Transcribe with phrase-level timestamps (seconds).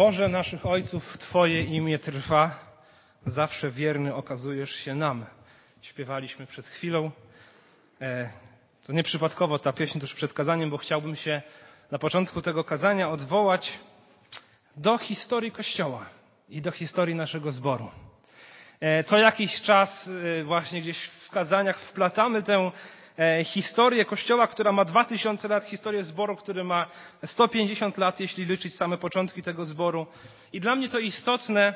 [0.00, 2.58] Boże naszych ojców, Twoje imię trwa,
[3.26, 5.26] zawsze wierny okazujesz się nam.
[5.82, 7.10] Śpiewaliśmy przed chwilą.
[8.00, 8.30] E,
[8.86, 11.42] to nieprzypadkowo ta pieśń tuż przed kazaniem, bo chciałbym się
[11.90, 13.78] na początku tego kazania odwołać
[14.76, 16.06] do historii Kościoła
[16.48, 17.90] i do historii naszego zboru.
[18.80, 20.10] E, co jakiś czas
[20.40, 22.70] e, właśnie gdzieś w kazaniach wplatamy tę
[23.44, 26.86] historię Kościoła, która ma 2000 lat, historię zboru, który ma
[27.26, 30.06] 150 lat, jeśli liczyć same początki tego zboru.
[30.52, 31.74] I dla mnie to istotne,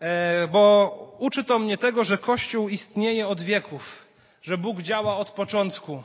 [0.00, 4.06] e, bo uczy to mnie tego, że Kościół istnieje od wieków,
[4.42, 6.02] że Bóg działa od początku,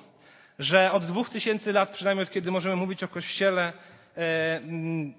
[0.59, 3.73] że od 2000 lat, przynajmniej od kiedy możemy mówić o Kościele,
[4.17, 4.62] e,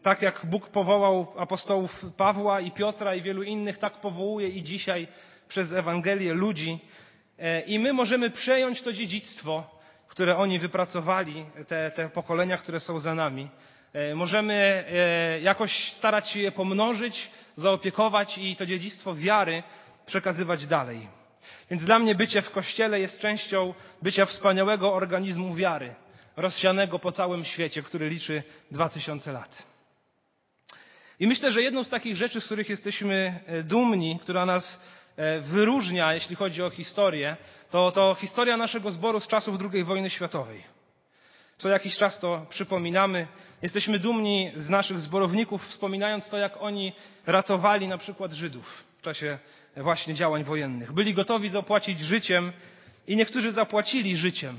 [0.02, 5.08] tak jak Bóg powołał apostołów Pawła i Piotra i wielu innych, tak powołuje i dzisiaj
[5.48, 6.78] przez Ewangelię ludzi.
[7.40, 13.00] E, I my możemy przejąć to dziedzictwo, które oni wypracowali, te, te pokolenia, które są
[13.00, 13.48] za nami.
[13.92, 14.54] E, możemy
[14.88, 19.62] e, jakoś starać się je pomnożyć, zaopiekować i to dziedzictwo wiary
[20.06, 21.08] przekazywać dalej.
[21.70, 25.94] Więc dla mnie bycie w Kościele jest częścią bycia wspaniałego organizmu wiary,
[26.36, 29.62] rozsianego po całym świecie, który liczy dwa tysiące lat.
[31.20, 34.80] I myślę, że jedną z takich rzeczy, z których jesteśmy dumni, która nas
[35.40, 37.36] wyróżnia, jeśli chodzi o historię,
[37.70, 40.62] to, to historia naszego zboru z czasów II wojny światowej.
[41.58, 43.26] Co jakiś czas to przypominamy.
[43.62, 46.92] Jesteśmy dumni z naszych zborowników, wspominając to, jak oni
[47.26, 49.38] ratowali na przykład Żydów w czasie
[49.76, 50.92] właśnie działań wojennych.
[50.92, 52.52] Byli gotowi zapłacić życiem
[53.06, 54.56] i niektórzy zapłacili życiem,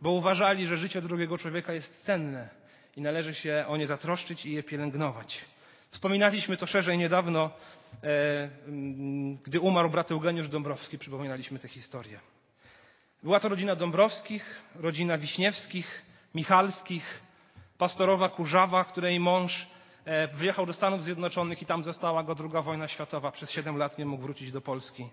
[0.00, 2.48] bo uważali, że życie drugiego człowieka jest cenne
[2.96, 5.38] i należy się o nie zatroszczyć i je pielęgnować.
[5.90, 7.81] Wspominaliśmy to szerzej niedawno E,
[9.44, 12.20] gdy umarł brat Eugeniusz Dąbrowski, przypominaliśmy tę historię.
[13.22, 16.02] Była to rodzina Dąbrowskich, rodzina Wiśniewskich,
[16.34, 17.20] Michalskich,
[17.78, 19.66] pastorowa Kurzawa, której mąż
[20.04, 23.32] e, wyjechał do Stanów Zjednoczonych i tam została go druga wojna światowa.
[23.32, 25.08] Przez siedem lat nie mógł wrócić do Polski.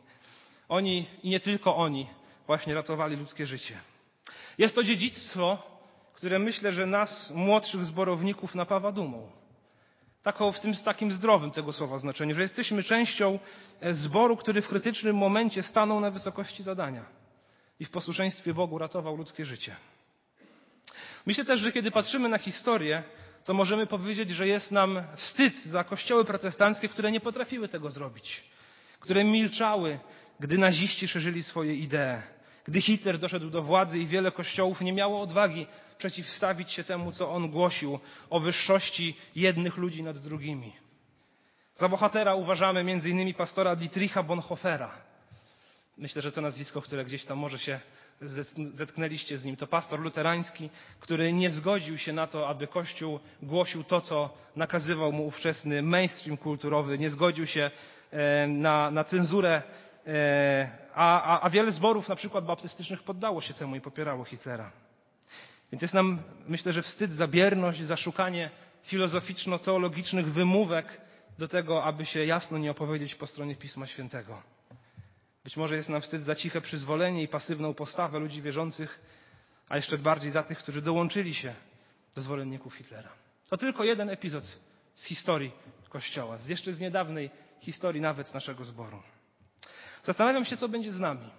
[0.69, 2.07] Oni i nie tylko oni
[2.47, 3.77] właśnie ratowali ludzkie życie.
[4.57, 5.63] Jest to dziedzictwo,
[6.13, 9.38] które myślę, że nas, młodszych zborowników, napawa dumą
[10.23, 13.39] taką, w tym takim zdrowym tego słowa znaczeniu, że jesteśmy częścią
[13.81, 17.05] e, zboru, który w krytycznym momencie stanął na wysokości zadania
[17.79, 19.75] i w posłuszeństwie Bogu ratował ludzkie życie.
[21.25, 23.03] Myślę też, że kiedy patrzymy na historię,
[23.45, 28.43] to możemy powiedzieć, że jest nam wstyd za kościoły protestanckie, które nie potrafiły tego zrobić,
[28.99, 29.99] które milczały,
[30.39, 32.21] gdy naziści szerzyli swoje idee,
[32.65, 37.31] gdy Hitler doszedł do władzy i wiele kościołów nie miało odwagi przeciwstawić się temu, co
[37.31, 37.99] on głosił
[38.29, 40.73] o wyższości jednych ludzi nad drugimi.
[41.75, 44.91] Za bohatera uważamy innymi pastora Dietricha Bonhoeffera.
[45.97, 47.79] Myślę, że to nazwisko, które gdzieś tam może się
[48.73, 49.55] zetknęliście z nim.
[49.55, 50.69] To pastor luterański,
[50.99, 56.37] który nie zgodził się na to, aby Kościół głosił to, co nakazywał mu ówczesny mainstream
[56.37, 56.97] kulturowy.
[56.97, 57.71] Nie zgodził się
[58.11, 59.61] e, na, na cenzurę,
[60.93, 64.71] a, a, a wiele zborów, na przykład baptystycznych, poddało się temu i popierało Hitlera.
[65.71, 68.49] Więc jest nam, myślę, że wstyd za bierność, za szukanie
[68.83, 71.01] filozoficzno-teologicznych wymówek
[71.37, 74.41] do tego, aby się jasno nie opowiedzieć po stronie Pisma Świętego.
[75.43, 79.01] Być może jest nam wstyd za ciche przyzwolenie i pasywną postawę ludzi wierzących,
[79.69, 81.53] a jeszcze bardziej za tych, którzy dołączyli się
[82.15, 83.09] do zwolenników Hitlera.
[83.49, 84.43] To tylko jeden epizod
[84.95, 85.51] z historii
[85.89, 87.29] Kościoła, z jeszcze z niedawnej
[87.59, 89.01] historii nawet naszego zboru.
[90.03, 91.29] Zastanawiam się, co będzie z nami.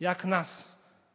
[0.00, 0.74] Jak nas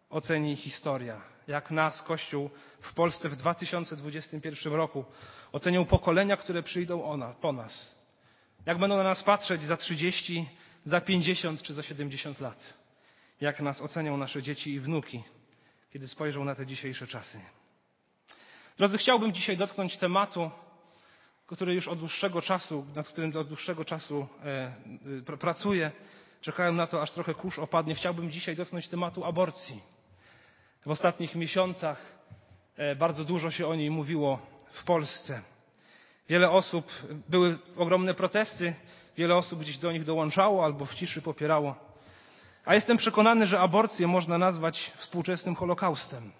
[0.09, 2.50] oceni historia, jak nas, Kościół
[2.81, 5.05] w Polsce w 2021 roku
[5.51, 7.95] ocenią pokolenia, które przyjdą ona, po nas.
[8.66, 10.50] Jak będą na nas patrzeć za 30,
[10.85, 12.73] za 50 czy za 70 lat.
[13.41, 15.23] Jak nas ocenią nasze dzieci i wnuki,
[15.94, 17.39] kiedy spojrzą na te dzisiejsze czasy.
[18.77, 20.51] Drodzy, chciałbym dzisiaj dotknąć tematu,
[21.47, 24.73] który już od dłuższego czasu, nad którym od dłuższego czasu e,
[25.29, 25.91] e, pracuję.
[26.41, 27.95] Czekałem na to, aż trochę kurz opadnie.
[27.95, 29.81] Chciałbym dzisiaj dotknąć tematu aborcji.
[30.85, 32.01] W ostatnich miesiącach
[32.77, 34.39] e, bardzo dużo się o niej mówiło
[34.72, 35.41] w Polsce.
[36.29, 36.91] Wiele osób,
[37.30, 38.74] były ogromne protesty,
[39.18, 41.75] wiele osób gdzieś do nich dołączało albo w ciszy popierało.
[42.65, 46.31] A jestem przekonany, że aborcję można nazwać współczesnym Holokaustem.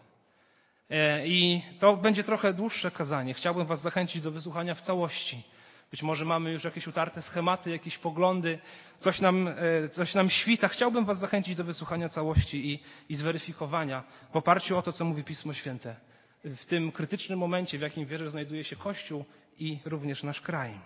[0.90, 3.34] E, I to będzie trochę dłuższe kazanie.
[3.34, 5.44] Chciałbym Was zachęcić do wysłuchania w całości.
[5.92, 8.60] Być może mamy już jakieś utarte schematy, jakieś poglądy,
[9.00, 10.68] coś nam, e, coś nam świta.
[10.68, 14.04] Chciałbym Was zachęcić do wysłuchania całości i, i zweryfikowania
[14.34, 15.96] w oparciu o to, co mówi Pismo Święte.
[16.44, 19.26] W tym krytycznym momencie, w jakim wierzę, znajduje się Kościół
[19.60, 20.80] i również nasz kraj.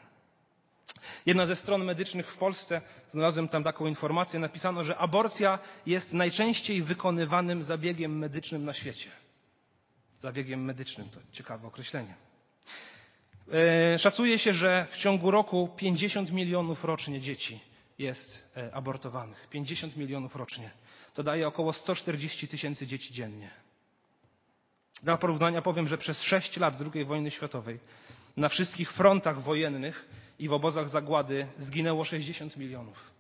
[1.25, 6.83] Jedna ze stron medycznych w Polsce, znalazłem tam taką informację, napisano, że aborcja jest najczęściej
[6.83, 9.09] wykonywanym zabiegiem medycznym na świecie.
[10.19, 12.15] Zabiegiem medycznym, to ciekawe określenie.
[13.51, 17.60] E, szacuje się, że w ciągu roku 50 milionów rocznie dzieci
[18.00, 19.48] jest e, abortowanych.
[19.50, 20.72] 50 milionów rocznie.
[21.13, 23.50] To daje około 140 tysięcy dzieci dziennie.
[25.04, 27.80] Dla porównania powiem, że przez 6 lat II wojny światowej
[28.38, 33.12] na wszystkich frontach wojennych i w obozach zagłady zginęło 60 milionów.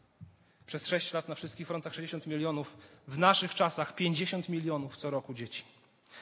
[0.65, 2.77] Przez 6 lat na wszystkich frontach 60 milionów,
[3.07, 5.63] w naszych czasach 50 milionów co roku dzieci.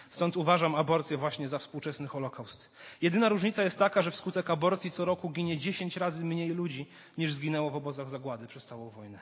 [0.09, 2.71] Stąd uważam aborcję właśnie za współczesny Holokaust.
[3.01, 6.85] Jedyna różnica jest taka, że wskutek aborcji co roku ginie 10 razy mniej ludzi
[7.17, 9.19] niż zginęło w obozach zagłady przez całą wojnę.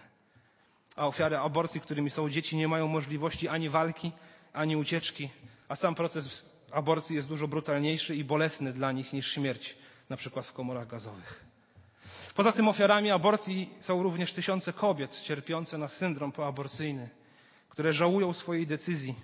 [0.96, 4.12] A ofiary aborcji, którymi są dzieci, nie mają możliwości ani walki,
[4.54, 5.30] ani ucieczki,
[5.68, 9.78] a sam proces aborcji jest dużo brutalniejszy i bolesny dla nich niż śmierć,
[10.10, 11.46] na przykład w komorach gazowych.
[12.36, 17.10] Poza tym ofiarami aborcji są również tysiące kobiet cierpiące na syndrom poaborcyjny,
[17.70, 19.16] które żałują swojej decyzji.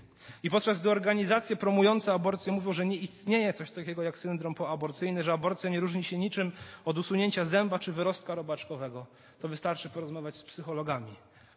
[0.44, 5.24] I podczas gdy organizacje promujące aborcję mówią, że nie istnieje coś takiego jak syndrom poaborcyjny,
[5.24, 6.52] że aborcja nie różni się niczym
[6.86, 9.06] od usunięcia zęba czy wyrostka robaczkowego,
[9.42, 11.16] to wystarczy porozmawiać z psychologami,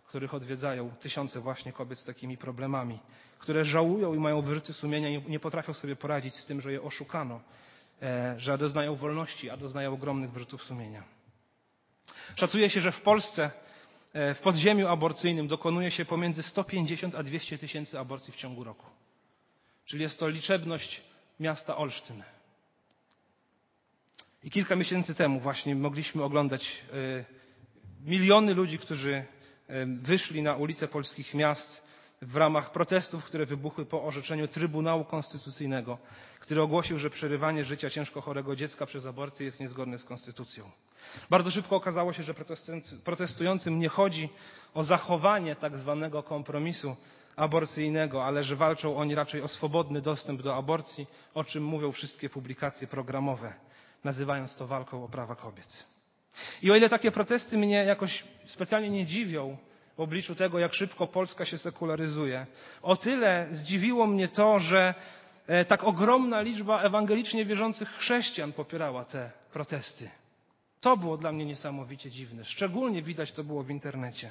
[0.08, 2.98] których odwiedzają tysiące właśnie kobiet z takimi problemami,
[3.38, 6.82] które żałują i mają wyrzuty sumienia i nie potrafią sobie poradzić z tym, że je
[6.82, 7.40] oszukano,
[8.02, 11.02] e, że doznają wolności, a doznają ogromnych wyrzutów sumienia.
[12.36, 13.50] Szacuje się, że w Polsce
[14.14, 18.86] w podziemiu aborcyjnym dokonuje się pomiędzy 150 a 200 tysięcy aborcji w ciągu roku.
[19.84, 21.02] Czyli jest to liczebność
[21.40, 22.22] miasta Olsztyn.
[24.44, 27.24] I kilka miesięcy temu właśnie mogliśmy oglądać e,
[28.04, 29.24] miliony ludzi, którzy
[29.86, 31.88] wyszli na ulice polskich miast
[32.22, 35.98] w ramach protestów, które wybuchły po orzeczeniu Trybunału Konstytucyjnego,
[36.40, 40.70] który ogłosił, że przerywanie życia ciężko chorego dziecka przez aborcję jest niezgodne z konstytucją.
[41.30, 42.34] Bardzo szybko okazało się, że
[43.04, 44.28] protestującym nie chodzi
[44.74, 46.96] o zachowanie tak zwanego kompromisu
[47.36, 52.30] aborcyjnego, ale że walczą oni raczej o swobodny dostęp do aborcji, o czym mówią wszystkie
[52.30, 53.52] publikacje programowe,
[54.04, 55.84] nazywając to walką o prawa kobiet.
[56.62, 59.56] I o ile takie protesty mnie jakoś specjalnie nie dziwią
[59.96, 62.46] w obliczu tego, jak szybko Polska się sekularyzuje,
[62.82, 64.94] o tyle zdziwiło mnie to, że
[65.46, 70.10] e, tak ogromna liczba ewangelicznie wierzących chrześcijan popierała te protesty.
[70.80, 72.44] To było dla mnie niesamowicie dziwne.
[72.44, 74.30] Szczególnie widać to było w internecie.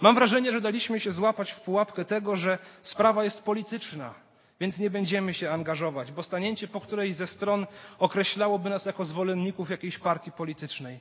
[0.00, 4.14] Mam wrażenie, że daliśmy się złapać w pułapkę tego, że sprawa jest polityczna,
[4.60, 7.66] więc nie będziemy się angażować, bo stanięcie po którejś ze stron
[7.98, 11.00] określałoby nas jako zwolenników jakiejś partii politycznej.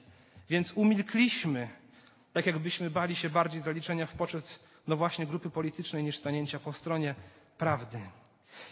[0.50, 1.70] Więc umilkliśmy,
[2.34, 6.74] tak jakbyśmy bali się bardziej zaliczenia w poczet, no właśnie, grupy politycznej niż stanięcia po
[6.74, 7.16] stronie
[7.58, 8.00] prawdy.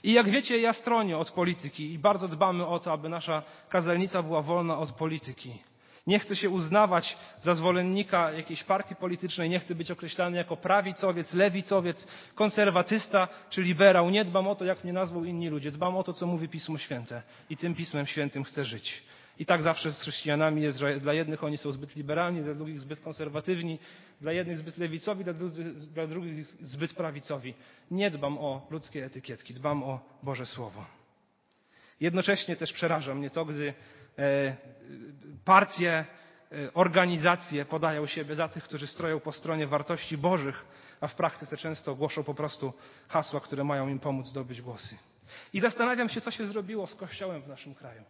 [0.03, 4.23] I jak wiecie, ja stronię od polityki i bardzo dbamy o to, aby nasza kazelnica
[4.23, 5.70] była wolna od polityki.
[6.07, 11.33] Nie chcę się uznawać za zwolennika jakiejś partii politycznej, nie chcę być określany jako prawicowiec,
[11.33, 14.09] lewicowiec, konserwatysta czy liberał.
[14.09, 15.71] Nie dbam o to, jak mnie nazwą inni ludzie.
[15.71, 17.21] Dbam o to, co mówi Pismo Święte.
[17.49, 19.03] I tym Pismem Świętym chcę żyć.
[19.39, 22.79] I tak zawsze z chrześcijanami jest, że dla jednych oni są zbyt liberalni, dla drugich
[22.79, 23.79] zbyt konserwatywni,
[24.21, 27.53] dla jednych zbyt lewicowi, dla drugich, dla drugich zbyt prawicowi.
[27.91, 30.85] Nie dbam o ludzkie etykietki, dbam o Boże Słowo.
[31.99, 33.73] Jednocześnie też przeraża mnie to, gdy
[35.45, 36.05] partie,
[36.51, 40.65] e, organizacje podają siebie za tych, którzy stroją po stronie wartości Bożych,
[41.01, 42.73] a w praktyce często głoszą po prostu
[43.07, 44.97] hasła, które mają im pomóc zdobyć głosy.
[45.53, 48.03] I zastanawiam się, co się zrobiło z Kościołem w naszym kraju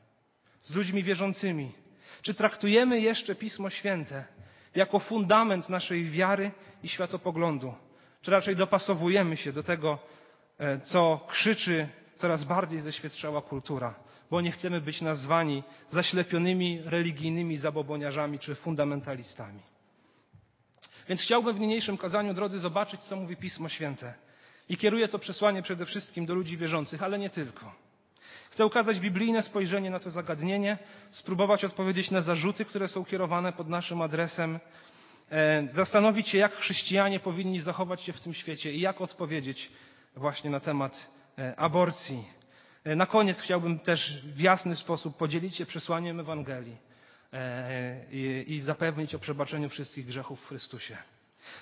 [0.61, 1.71] z ludźmi wierzącymi?
[2.21, 4.25] Czy traktujemy jeszcze Pismo Święte
[4.75, 6.51] jako fundament naszej wiary
[6.83, 7.73] i światopoglądu?
[8.21, 9.99] Czy raczej dopasowujemy się do tego,
[10.57, 13.93] e, co krzyczy coraz bardziej ześwietrzała kultura,
[14.31, 19.59] bo nie chcemy być nazwani zaślepionymi religijnymi zaboboniarzami czy fundamentalistami?
[21.09, 24.13] Więc chciałbym w niniejszym kazaniu, drodzy, zobaczyć, co mówi Pismo Święte.
[24.69, 27.75] I kieruję to przesłanie przede wszystkim do ludzi wierzących, ale nie tylko.
[28.51, 30.77] Chcę ukazać biblijne spojrzenie na to zagadnienie,
[31.09, 34.59] spróbować odpowiedzieć na zarzuty, które są kierowane pod naszym adresem,
[35.31, 39.71] e, zastanowić się, jak chrześcijanie powinni zachować się w tym świecie i jak odpowiedzieć
[40.15, 42.40] właśnie na temat e, aborcji.
[42.83, 46.77] E, na koniec chciałbym też w jasny sposób podzielić się przesłaniem Ewangelii
[48.47, 50.97] i zapewnić o przebaczeniu wszystkich grzechów w Chrystusie.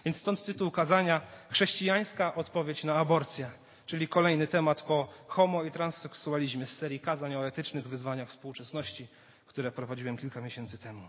[0.05, 3.51] Więc stąd tytuł kazania Chrześcijańska odpowiedź na aborcję
[3.89, 9.07] czyli kolejny temat po homo i transseksualizmie z serii kazań o etycznych wyzwaniach współczesności,
[9.47, 11.07] które prowadziłem kilka miesięcy temu.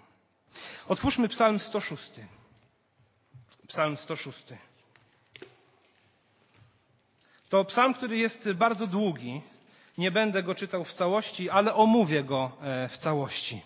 [0.89, 2.21] Otwórzmy Psalm 106.
[3.69, 4.45] Psalm 106.
[7.49, 9.43] To psalm, który jest bardzo długi.
[9.99, 13.63] Nie będę go czytał w całości, ale omówię go e, w całości.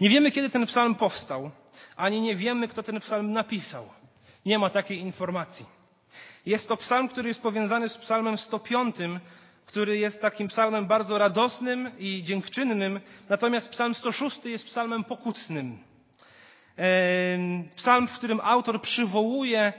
[0.00, 1.50] Nie wiemy, kiedy ten psalm powstał,
[1.96, 3.88] ani nie wiemy, kto ten psalm napisał.
[4.46, 5.66] Nie ma takiej informacji.
[6.46, 8.96] Jest to psalm, który jest powiązany z psalmem 105,
[9.66, 15.78] który jest takim psalmem bardzo radosnym i dziękczynnym, natomiast psalm 106 jest psalmem pokutnym.
[17.76, 19.72] Psalm, w którym autor przywołuje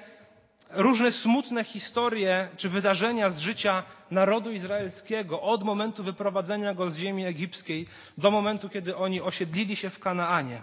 [0.70, 7.26] różne smutne historie czy wydarzenia z życia narodu izraelskiego od momentu wyprowadzenia go z ziemi
[7.26, 10.62] egipskiej do momentu, kiedy oni osiedlili się w Kanaanie.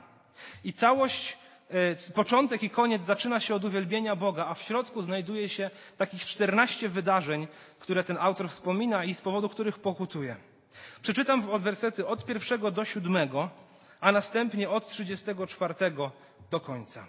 [0.65, 1.39] I całość,
[1.71, 6.25] e, początek i koniec zaczyna się od uwielbienia Boga, a w środku znajduje się takich
[6.25, 10.37] 14 wydarzeń, które ten autor wspomina i z powodu których pokutuje.
[11.03, 13.51] Przeczytam od wersety od pierwszego do siódmego,
[14.01, 15.75] a następnie od 34
[16.51, 17.07] do końca.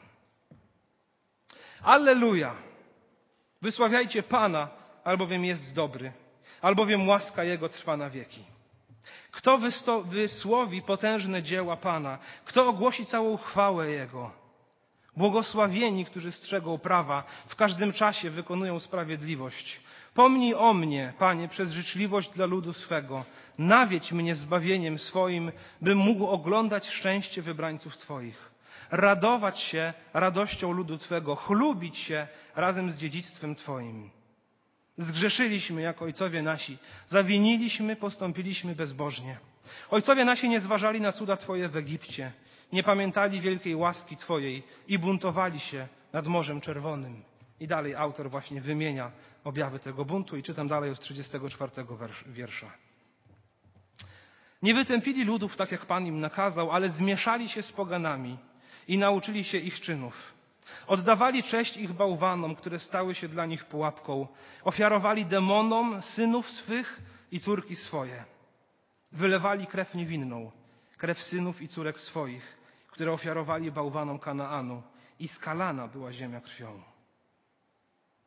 [1.83, 2.74] Alleluja!
[3.65, 4.67] Wysławiajcie Pana,
[5.03, 6.11] albowiem jest dobry,
[6.61, 8.43] albowiem łaska Jego trwa na wieki.
[9.31, 9.59] Kto
[10.03, 12.17] wysłowi potężne dzieła Pana?
[12.45, 14.31] Kto ogłosi całą chwałę Jego?
[15.17, 19.81] Błogosławieni, którzy strzegą prawa, w każdym czasie wykonują sprawiedliwość.
[20.13, 23.25] Pomnij o mnie, Panie, przez życzliwość dla ludu swego.
[23.57, 28.54] Nawiedź mnie zbawieniem swoim, bym mógł oglądać szczęście wybrańców Twoich
[28.91, 34.09] radować się radością ludu Twego, chlubić się razem z dziedzictwem Twoim.
[34.97, 36.77] Zgrzeszyliśmy jak ojcowie nasi,
[37.07, 39.37] zawiniliśmy, postąpiliśmy bezbożnie.
[39.89, 42.31] Ojcowie nasi nie zważali na cuda Twoje w Egipcie,
[42.73, 47.23] nie pamiętali wielkiej łaski Twojej i buntowali się nad Morzem Czerwonym.
[47.59, 49.11] I dalej autor właśnie wymienia
[49.43, 51.71] objawy tego buntu i czytam dalej od 34
[52.27, 52.71] wiersza.
[54.61, 58.37] Nie wytępili ludów tak, jak Pan im nakazał, ale zmieszali się z poganami
[58.87, 60.35] i nauczyli się ich czynów.
[60.87, 64.27] Oddawali cześć ich bałwanom, które stały się dla nich pułapką.
[64.63, 67.01] Ofiarowali demonom synów swych
[67.31, 68.23] i córki swoje.
[69.11, 70.51] Wylewali krew niewinną,
[70.97, 74.83] krew synów i córek swoich, które ofiarowali bałwanom Kanaanu.
[75.19, 76.81] I skalana była ziemia krwią.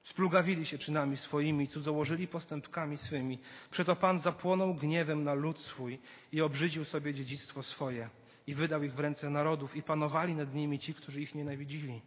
[0.03, 3.39] Splugawili się czynami swoimi, cudzołożyli postępkami swymi.
[3.71, 5.99] Przeto Pan zapłonął gniewem na lud swój
[6.33, 8.09] i obrzydził sobie dziedzictwo swoje
[8.49, 12.01] i wydał ich w ręce narodów i panowali nad nimi ci, którzy ich nienawidzili.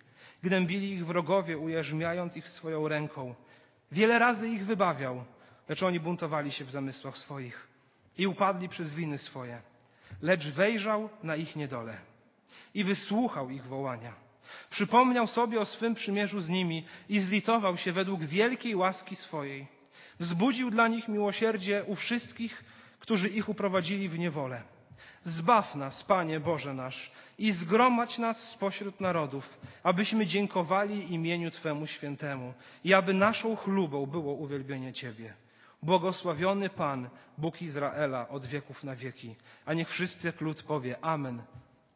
[0.43, 3.35] Gnębili ich wrogowie, ujarzmiając ich swoją ręką.
[3.91, 5.23] Wiele razy ich wybawiał,
[5.69, 7.67] lecz oni buntowali się w zamysłach swoich
[8.17, 9.61] i upadli przez winy swoje.
[10.21, 11.97] Lecz wejrzał na ich niedole
[12.73, 14.13] i wysłuchał ich wołania.
[14.69, 19.67] Przypomniał sobie o swym przymierzu z nimi i zlitował się według wielkiej łaski swojej.
[20.19, 22.63] Wzbudził dla nich miłosierdzie u wszystkich,
[22.99, 24.63] którzy ich uprowadzili w niewolę.
[25.23, 32.53] Zbaw nas, Panie Boże nasz, i zgromadź nas spośród narodów, abyśmy dziękowali imieniu Twemu świętemu
[32.83, 35.33] i aby naszą chlubą było uwielbienie Ciebie.
[35.83, 41.43] Błogosławiony Pan, Bóg Izraela od wieków na wieki, a niech wszyscy lud powie Amen,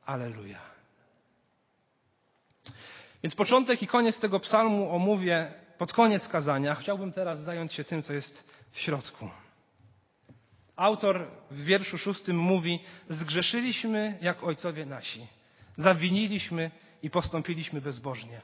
[0.06, 0.60] Aleluja.
[3.24, 6.76] Więc początek i koniec tego psalmu omówię pod koniec kazania.
[6.76, 9.30] Chciałbym teraz zająć się tym, co jest w środku.
[10.76, 12.80] Autor w wierszu szóstym mówi:
[13.10, 15.28] Zgrzeszyliśmy jak ojcowie nasi,
[15.78, 16.72] zawiniliśmy
[17.04, 18.42] i postąpiliśmy bezbożnie.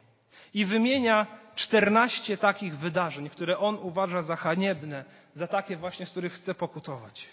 [0.53, 6.33] I wymienia czternaście takich wydarzeń, które on uważa za haniebne, za takie właśnie, z których
[6.33, 7.29] chce pokutować.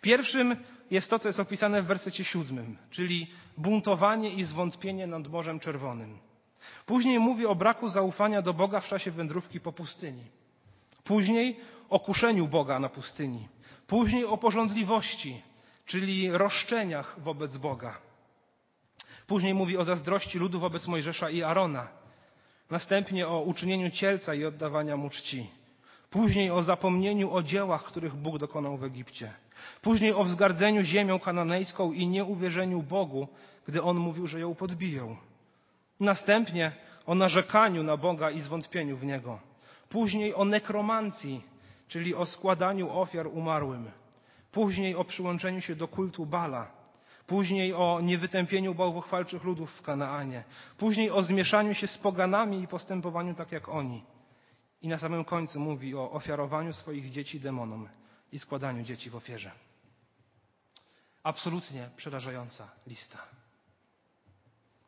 [0.00, 0.56] Pierwszym
[0.90, 3.26] jest to, co jest opisane w wersecie siódmym, czyli
[3.56, 6.18] buntowanie i zwątpienie nad Morzem Czerwonym.
[6.86, 10.24] Później mówi o braku zaufania do Boga w czasie wędrówki po pustyni.
[11.04, 13.48] Później o kuszeniu Boga na pustyni.
[13.88, 15.42] Później o porządliwości,
[15.86, 17.98] czyli roszczeniach wobec Boga.
[19.26, 21.88] Później mówi o zazdrości ludu wobec Mojżesza i Arona.
[22.70, 25.50] Następnie o uczynieniu cielca i oddawania mu czci.
[26.10, 29.32] Później o zapomnieniu o dziełach, których Bóg dokonał w Egipcie.
[29.82, 33.28] Później o wzgardzeniu ziemią kananejską i nieuwierzeniu Bogu,
[33.66, 35.16] gdy On mówił, że ją podbiją.
[36.00, 36.72] Następnie
[37.06, 39.40] o narzekaniu na Boga i zwątpieniu w Niego.
[39.88, 41.42] Później o nekromancji,
[41.88, 43.90] czyli o składaniu ofiar umarłym.
[44.52, 46.70] Później o przyłączeniu się do kultu Bala.
[47.26, 50.44] Później o niewytępieniu bałwochwalczych ludów w Kanaanie.
[50.78, 54.04] Później o zmieszaniu się z poganami i postępowaniu tak jak oni.
[54.82, 57.88] I na samym końcu mówi o ofiarowaniu swoich dzieci demonom
[58.32, 59.50] i składaniu dzieci w ofierze.
[61.22, 63.18] Absolutnie przerażająca lista.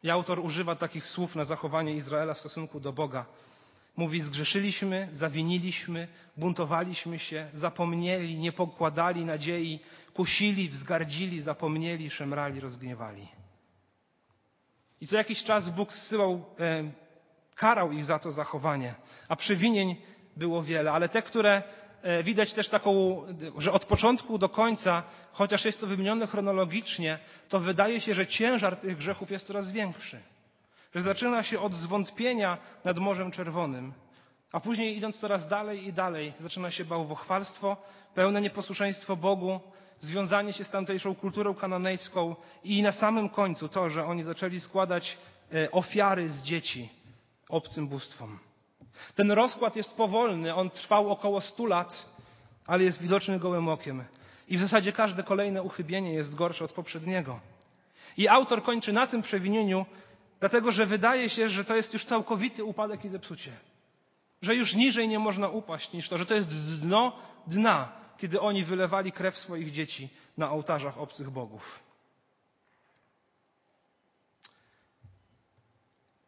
[0.03, 3.27] I autor używa takich słów na zachowanie Izraela w stosunku do Boga,
[3.97, 9.81] Mówi, zgrzeszyliśmy, zawiniliśmy, buntowaliśmy się, zapomnieli, nie pokładali nadziei,
[10.15, 13.29] kusili, wzgardzili, zapomnieli, szemrali, rozgniewali.
[15.01, 16.91] I co jakiś czas Bóg zsyłał, e,
[17.55, 18.95] karał ich za to zachowanie,
[19.29, 19.97] a przewinień
[20.37, 21.63] było wiele, ale te, które
[22.03, 23.23] e, widać też taką,
[23.59, 27.19] że od początku do końca, chociaż jest to wymienione chronologicznie,
[27.49, 30.21] to wydaje się, że ciężar tych grzechów jest coraz większy
[30.95, 33.93] że zaczyna się od zwątpienia nad Morzem Czerwonym,
[34.53, 37.77] A później idąc coraz dalej i dalej, zaczyna się bałwochwalstwo,
[38.15, 39.61] pełne nieposłuszeństwo Bogu,
[40.01, 45.19] związanie się z tamtejszą kulturą kananejską i na samym końcu to, że oni zaczęli składać
[45.55, 46.89] e, ofiary z dzieci
[47.49, 48.39] obcym bóstwom.
[49.15, 52.07] Ten rozkład jest powolny, on trwał około stu lat,
[52.67, 54.05] ale jest widoczny gołym okiem.
[54.49, 57.41] I w zasadzie każde kolejne uchybienie jest gorsze od poprzedniego.
[58.17, 59.87] I autor kończy na tym przewinieniu,
[60.41, 63.53] dlatego że wydaje się, że to jest już całkowity upadek i zepsucie.
[64.43, 66.49] Że już niżej nie można upaść niż to, że to jest
[66.81, 67.17] dno
[67.47, 71.83] dna, kiedy oni wylewali krew swoich dzieci na ołtarzach obcych bogów.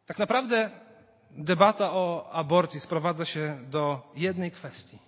[0.05, 0.71] Tak naprawdę
[1.31, 4.99] debata o aborcji sprowadza się do jednej kwestii.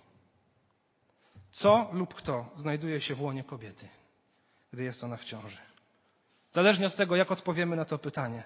[1.50, 3.88] Co lub kto znajduje się w łonie kobiety,
[4.72, 5.58] gdy jest ona w ciąży?
[6.52, 8.42] Zależnie od tego, jak odpowiemy na to pytanie,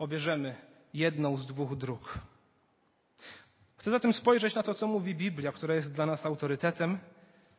[0.00, 0.56] obierzemy
[0.94, 2.18] jedną z dwóch dróg.
[3.76, 6.98] Chcę zatem spojrzeć na to, co mówi Biblia, która jest dla nas autorytetem,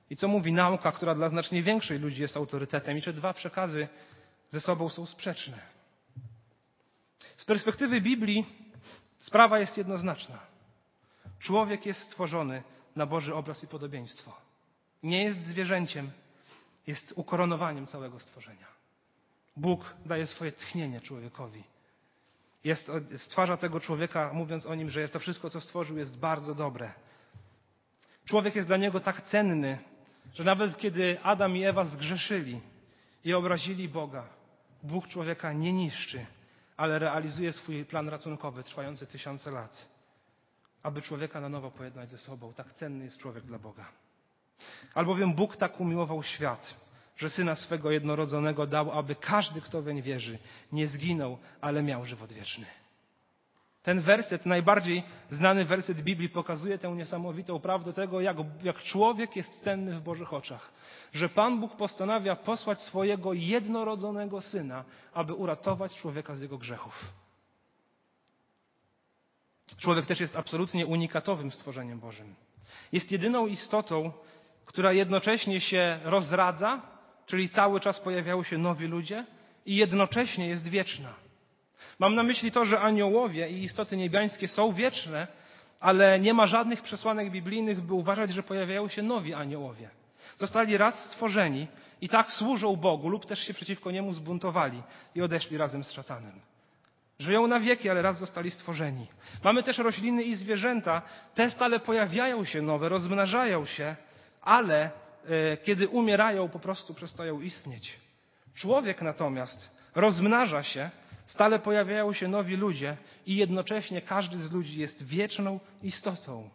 [0.09, 3.87] i co mówi nauka, która dla znacznie większej ludzi jest autorytetem, i czy dwa przekazy
[4.49, 5.59] ze sobą są sprzeczne.
[7.37, 8.45] Z perspektywy Biblii
[9.17, 10.39] sprawa jest jednoznaczna.
[11.39, 12.63] Człowiek jest stworzony
[12.95, 14.33] na Boży obraz i podobieństwo.
[15.03, 16.11] Nie jest zwierzęciem,
[16.87, 18.67] jest ukoronowaniem całego stworzenia.
[19.57, 21.63] Bóg daje swoje tchnienie człowiekowi.
[22.63, 26.93] Jest, stwarza tego człowieka, mówiąc o nim, że to wszystko, co stworzył, jest bardzo dobre.
[28.25, 29.77] Człowiek jest dla niego tak cenny,
[30.33, 32.61] że nawet kiedy Adam i Ewa zgrzeszyli
[33.25, 34.27] i obrazili Boga,
[34.83, 36.25] Bóg człowieka nie niszczy,
[36.77, 39.87] ale realizuje swój plan ratunkowy trwający tysiące lat,
[40.83, 42.53] aby człowieka na nowo pojednać ze sobą.
[42.53, 43.85] Tak cenny jest człowiek dla Boga.
[44.93, 46.75] Albowiem Bóg tak umiłował świat,
[47.21, 50.37] że syna swego jednorodzonego dał, aby każdy, kto weń wierzy,
[50.71, 52.65] nie zginął, ale miał żywot wieczny.
[53.83, 59.63] Ten werset, najbardziej znany werset Biblii, pokazuje tę niesamowitą prawdę tego, jak, jak człowiek jest
[59.63, 60.71] cenny w Bożych oczach.
[61.13, 67.13] Że Pan Bóg postanawia posłać swojego jednorodzonego syna, aby uratować człowieka z jego grzechów.
[69.77, 72.35] Człowiek też jest absolutnie unikatowym stworzeniem Bożym.
[72.91, 74.11] Jest jedyną istotą,
[74.65, 76.90] która jednocześnie się rozradza,
[77.25, 79.25] czyli cały czas pojawiają się nowi ludzie,
[79.65, 81.13] i jednocześnie jest wieczna.
[81.99, 85.27] Mam na myśli to, że aniołowie i istoty niebiańskie są wieczne,
[85.79, 89.89] ale nie ma żadnych przesłanek biblijnych, by uważać, że pojawiają się nowi aniołowie.
[90.37, 91.67] Zostali raz stworzeni
[92.01, 94.83] i tak służą Bogu, lub też się przeciwko niemu zbuntowali
[95.15, 96.39] i odeszli razem z szatanem.
[97.19, 99.07] Żyją na wieki, ale raz zostali stworzeni.
[99.43, 101.01] Mamy też rośliny i zwierzęta.
[101.35, 103.95] Te stale pojawiają się nowe, rozmnażają się,
[104.41, 104.91] ale
[105.63, 107.99] kiedy umierają, po prostu przestają istnieć.
[108.53, 110.89] Człowiek natomiast rozmnaża się,
[111.31, 116.49] Stale pojawiają się nowi ludzie i jednocześnie każdy z ludzi jest wieczną istotą.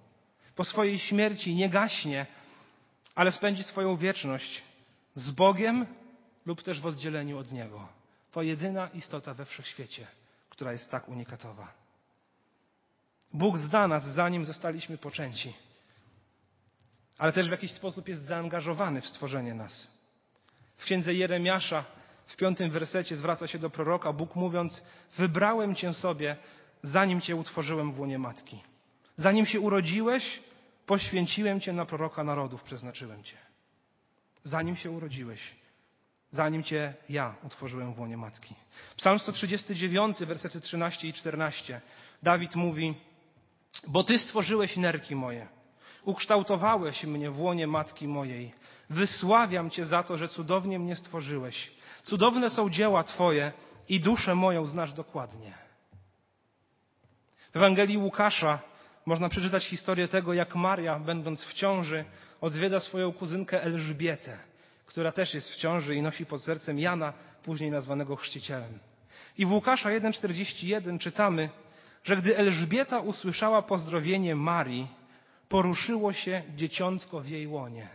[0.56, 2.26] Po swojej śmierci nie gaśnie,
[3.14, 4.62] ale spędzi swoją wieczność
[5.14, 5.86] z Bogiem
[6.46, 7.88] lub też w oddzieleniu od Niego.
[8.32, 10.06] To jedyna istota we wszechświecie,
[10.50, 11.72] która jest tak unikatowa.
[13.32, 15.54] Bóg zna nas, zanim zostaliśmy poczęci,
[17.18, 19.90] ale też w jakiś sposób jest zaangażowany w stworzenie nas.
[20.76, 21.84] W księdze Jeremiasza
[22.26, 24.82] w piątym wersecie zwraca się do proroka, Bóg mówiąc:
[25.16, 26.36] Wybrałem cię sobie,
[26.82, 28.62] zanim cię utworzyłem w łonie matki.
[29.16, 30.40] Zanim się urodziłeś,
[30.86, 33.36] poświęciłem cię na proroka narodów, przeznaczyłem cię.
[34.44, 35.54] Zanim się urodziłeś,
[36.30, 38.54] zanim cię ja utworzyłem w łonie matki.
[38.96, 41.80] Psalm 139, wersety 13 i 14.
[42.22, 42.94] Dawid mówi:
[43.88, 45.48] Bo ty stworzyłeś nerki moje,
[46.06, 48.52] ukształtowałeś mnie w łonie matki mojej.
[48.90, 51.72] Wysławiam cię za to, że cudownie mnie stworzyłeś.
[52.02, 53.52] Cudowne są dzieła Twoje
[53.88, 55.54] i duszę moją znasz dokładnie.
[57.52, 58.58] W Ewangelii Łukasza
[59.06, 62.04] można przeczytać historię tego, jak Maria, będąc w ciąży,
[62.40, 64.38] odwiedza swoją kuzynkę Elżbietę,
[64.86, 68.78] która też jest w ciąży i nosi pod sercem Jana, później nazwanego chrzcicielem.
[69.38, 71.50] I w Łukasza 1,41 czytamy,
[72.04, 74.88] że gdy Elżbieta usłyszała pozdrowienie Marii,
[75.48, 77.88] poruszyło się dzieciątko w jej łonie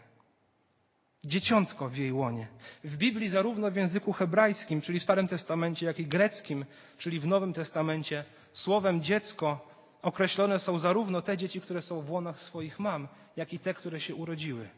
[1.26, 2.48] dzieciątko w jej łonie.
[2.84, 6.66] W Biblii zarówno w języku hebrajskim, czyli w Starym Testamencie, jak i greckim,
[6.98, 9.68] czyli w Nowym Testamencie, słowem dziecko
[10.02, 14.00] określone są zarówno te dzieci, które są w łonach swoich mam, jak i te, które
[14.00, 14.70] się urodziły.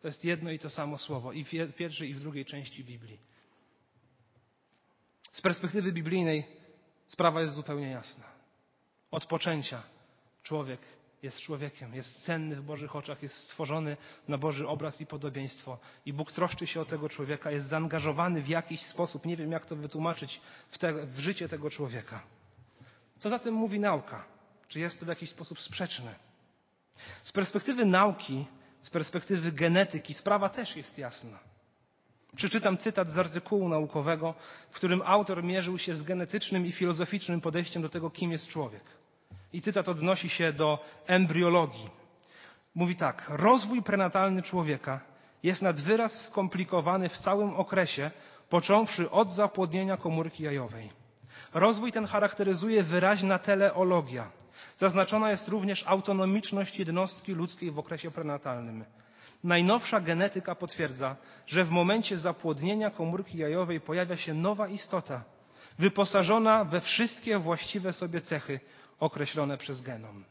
[0.00, 3.18] To jest jedno i to samo słowo i w pierwszej i w drugiej części Biblii.
[5.32, 6.46] Z perspektywy biblijnej
[7.06, 8.24] sprawa jest zupełnie jasna.
[9.10, 9.82] Od poczęcia
[10.42, 10.80] człowiek
[11.22, 13.96] jest człowiekiem, jest cenny w Bożych oczach, jest stworzony
[14.28, 15.78] na Boży obraz i podobieństwo.
[16.06, 19.66] I Bóg troszczy się o tego człowieka, jest zaangażowany w jakiś sposób, nie wiem jak
[19.66, 22.22] to wytłumaczyć, w, te, w życie tego człowieka.
[23.18, 24.24] Co zatem mówi nauka?
[24.68, 26.14] Czy jest to w jakiś sposób sprzeczne?
[27.22, 28.46] Z perspektywy nauki,
[28.80, 31.38] z perspektywy genetyki sprawa też jest jasna.
[32.36, 34.34] Przeczytam cytat z artykułu naukowego,
[34.70, 39.01] w którym autor mierzył się z genetycznym i filozoficznym podejściem do tego, kim jest człowiek.
[39.52, 41.90] I cytat odnosi się do embriologii.
[42.74, 45.00] Mówi tak: Rozwój prenatalny człowieka
[45.42, 48.10] jest nad wyraz skomplikowany w całym okresie,
[48.48, 50.90] począwszy od zapłodnienia komórki jajowej.
[51.54, 54.30] Rozwój ten charakteryzuje wyraźna teleologia.
[54.76, 58.84] Zaznaczona jest również autonomiczność jednostki ludzkiej w okresie prenatalnym.
[59.44, 61.16] Najnowsza genetyka potwierdza,
[61.46, 65.24] że w momencie zapłodnienia komórki jajowej pojawia się nowa istota,
[65.78, 68.60] wyposażona we wszystkie właściwe sobie cechy
[69.00, 70.24] określone przez genom.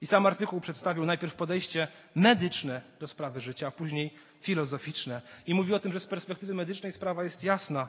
[0.00, 5.22] I sam artykuł przedstawił najpierw podejście medyczne do sprawy życia, a później filozoficzne.
[5.46, 7.88] I mówi o tym, że z perspektywy medycznej sprawa jest jasna.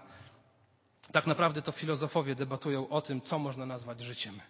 [1.12, 4.41] Tak naprawdę to filozofowie debatują o tym, co można nazwać życiem.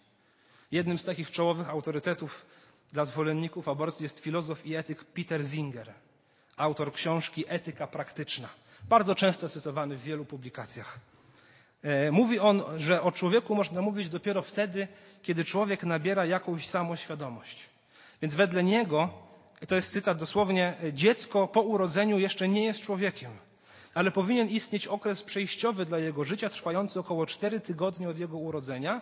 [0.72, 2.46] Jednym z takich czołowych autorytetów
[2.94, 5.94] dla zwolenników aborcji jest filozof i etyk Peter Singer,
[6.58, 8.50] autor książki Etyka Praktyczna,
[8.90, 11.00] bardzo często cytowany w wielu publikacjach.
[11.86, 14.88] E, mówi on, że o człowieku można mówić dopiero wtedy,
[15.22, 17.70] kiedy człowiek nabiera jakąś samoświadomość.
[18.22, 19.10] Więc wedle niego,
[19.68, 23.32] to jest cytat dosłownie, dziecko po urodzeniu jeszcze nie jest człowiekiem,
[23.94, 29.02] ale powinien istnieć okres przejściowy dla jego życia, trwający około 4 tygodnie od jego urodzenia,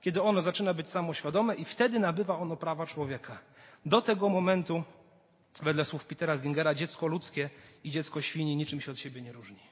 [0.00, 3.38] kiedy ono zaczyna być samoświadome i wtedy nabywa ono prawa człowieka.
[3.86, 4.82] Do tego momentu,
[5.62, 7.50] wedle słów Petera Zingera, dziecko ludzkie
[7.84, 9.71] i dziecko świni niczym się od siebie nie różni.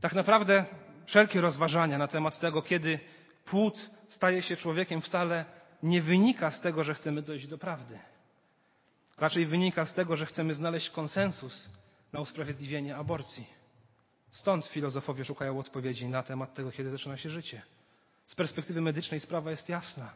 [0.00, 0.64] Tak naprawdę
[1.06, 3.00] wszelkie rozważania na temat tego, kiedy
[3.44, 5.44] płód staje się człowiekiem, wcale
[5.82, 7.98] nie wynika z tego, że chcemy dojść do prawdy.
[9.18, 11.68] Raczej wynika z tego, że chcemy znaleźć konsensus
[12.12, 13.46] na usprawiedliwienie aborcji.
[14.28, 17.62] Stąd filozofowie szukają odpowiedzi na temat tego, kiedy zaczyna się życie.
[18.26, 20.10] Z perspektywy medycznej sprawa jest jasna.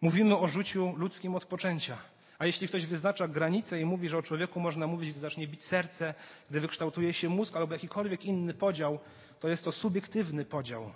[0.00, 1.98] Mówimy o rzuciu ludzkim od poczęcia.
[2.38, 5.64] A jeśli ktoś wyznacza granice i mówi, że o człowieku można mówić, gdy zacznie bić
[5.64, 6.14] serce,
[6.50, 8.98] gdy wykształtuje się mózg albo jakikolwiek inny podział,
[9.40, 10.92] to jest to subiektywny podział,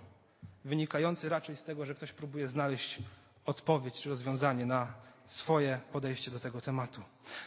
[0.65, 2.99] wynikający raczej z tego, że ktoś próbuje znaleźć
[3.47, 7.03] odpowiedź czy rozwiązanie na swoje podejście do tego tematu.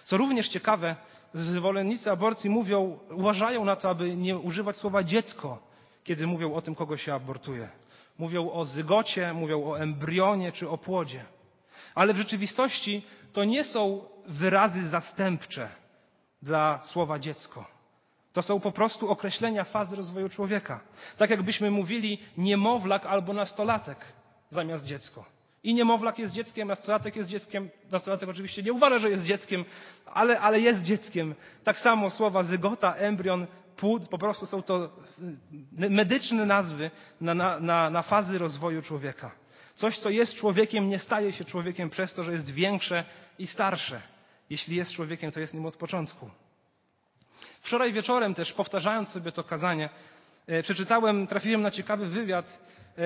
[0.05, 0.95] Co również ciekawe,
[1.33, 5.67] zwolennicy aborcji mówią, uważają na to, aby nie używać słowa dziecko,
[6.03, 7.69] kiedy mówią o tym, kogo się abortuje.
[8.17, 11.25] Mówią o zygocie, mówią o embrionie czy o płodzie.
[11.95, 13.05] Ale w rzeczywistości
[13.35, 15.69] to nie są wyrazy zastępcze
[16.41, 17.65] dla słowa dziecko.
[18.33, 20.79] To są po prostu określenia fazy rozwoju człowieka.
[21.17, 23.97] Tak jakbyśmy mówili niemowlak albo nastolatek
[24.49, 25.25] zamiast dziecko.
[25.63, 27.69] I niemowlak jest dzieckiem, nastolatek jest dzieckiem.
[27.91, 29.65] Nastolatek oczywiście nie uważa, że jest dzieckiem,
[30.05, 31.35] ale, ale jest dzieckiem.
[31.63, 34.89] Tak samo słowa zygota, embrion, płód, po prostu są to
[35.79, 39.31] y, medyczne nazwy na, na, na fazy rozwoju człowieka.
[39.75, 43.05] Coś, co jest człowiekiem, nie staje się człowiekiem przez to, że jest większe
[43.39, 44.01] i starsze.
[44.49, 46.29] Jeśli jest człowiekiem, to jest nim od początku.
[47.61, 49.89] Wczoraj wieczorem też, powtarzając sobie to kazanie,
[50.47, 53.01] e, przeczytałem, trafiłem na ciekawy wywiad e,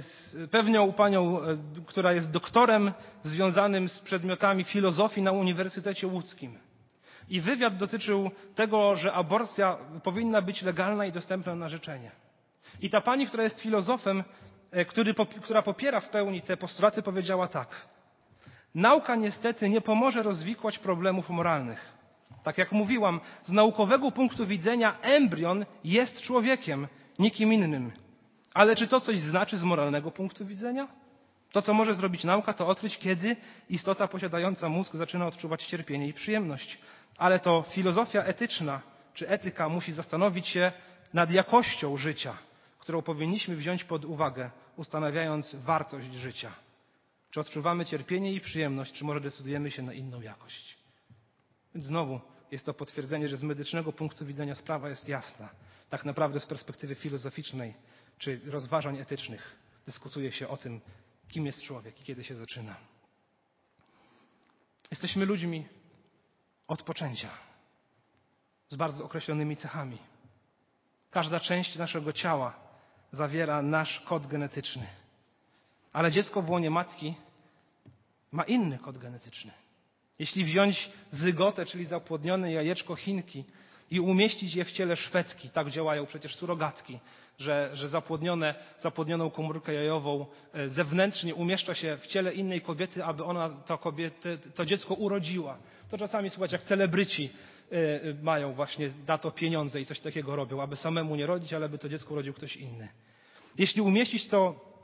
[0.00, 1.56] z pewnią panią, e,
[1.86, 6.58] która jest doktorem związanym z przedmiotami filozofii na Uniwersytecie Łódzkim.
[7.28, 12.10] I wywiad dotyczył tego, że aborcja powinna być legalna i dostępna na życzenie.
[12.80, 14.24] I ta pani, która jest filozofem,
[14.88, 17.68] który, która popiera w pełni te postulaty, powiedziała tak.
[18.74, 21.92] Nauka niestety nie pomoże rozwikłać problemów moralnych.
[22.42, 27.92] Tak jak mówiłam, z naukowego punktu widzenia embrion jest człowiekiem, nikim innym.
[28.54, 30.88] Ale czy to coś znaczy z moralnego punktu widzenia?
[31.52, 33.36] To, co może zrobić nauka, to odkryć, kiedy
[33.70, 36.78] istota posiadająca mózg zaczyna odczuwać cierpienie i przyjemność.
[37.18, 38.80] Ale to filozofia etyczna
[39.14, 40.72] czy etyka musi zastanowić się
[41.12, 42.36] nad jakością życia,
[42.84, 46.54] którą powinniśmy wziąć pod uwagę, ustanawiając wartość życia.
[47.30, 50.76] Czy odczuwamy cierpienie i przyjemność, czy może decydujemy się na inną jakość?
[51.74, 52.20] Więc znowu
[52.50, 55.48] jest to potwierdzenie, że z medycznego punktu widzenia sprawa jest jasna.
[55.90, 57.74] Tak naprawdę z perspektywy filozoficznej
[58.18, 60.80] czy rozważań etycznych dyskutuje się o tym,
[61.28, 62.76] kim jest człowiek i kiedy się zaczyna.
[64.90, 65.66] Jesteśmy ludźmi
[66.68, 67.30] od poczęcia,
[68.68, 69.98] z bardzo określonymi cechami.
[71.10, 72.63] Każda część naszego ciała
[73.14, 74.86] zawiera nasz kod genetyczny.
[75.92, 77.14] Ale dziecko w łonie matki
[78.32, 79.50] ma inny kod genetyczny.
[80.18, 83.44] Jeśli wziąć zygotę, czyli zapłodnione jajeczko Chinki
[83.94, 86.98] i umieścić je w ciele Szwedzki, tak działają przecież surogatki,
[87.38, 93.24] że, że zapłodnione, zapłodnioną komórkę jajową e, zewnętrznie umieszcza się w ciele innej kobiety, aby
[93.24, 95.58] ona to, kobiety, to dziecko urodziła.
[95.90, 97.30] To czasami, słuchajcie, jak celebryci
[97.70, 97.76] e,
[98.22, 101.78] mają właśnie na to pieniądze i coś takiego robią, aby samemu nie rodzić, ale aby
[101.78, 102.88] to dziecko urodził ktoś inny.
[103.58, 104.74] Jeśli umieścić to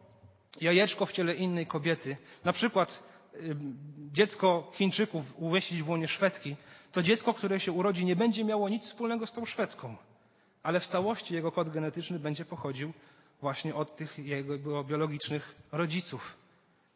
[0.61, 3.03] jajeczko w ciele innej kobiety, na przykład
[4.13, 6.57] dziecko Chińczyków umieścić w łonie Szwedki,
[6.93, 9.97] to dziecko, które się urodzi, nie będzie miało nic wspólnego z tą Szwedzką,
[10.63, 12.93] ale w całości jego kod genetyczny będzie pochodził
[13.41, 16.37] właśnie od tych jego biologicznych rodziców.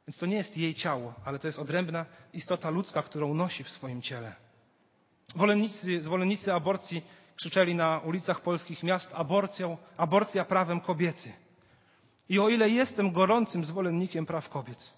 [0.08, 3.70] Więc to nie jest jej ciało, ale to jest odrębna istota ludzka, którą nosi w
[3.70, 4.34] swoim ciele.
[5.28, 7.04] Zwolennicy, zwolennicy aborcji
[7.36, 11.32] krzyczeli na ulicach polskich miast aborcją, aborcja prawem kobiety.
[12.28, 14.94] I o ile jestem gorącym zwolennikiem praw kobiet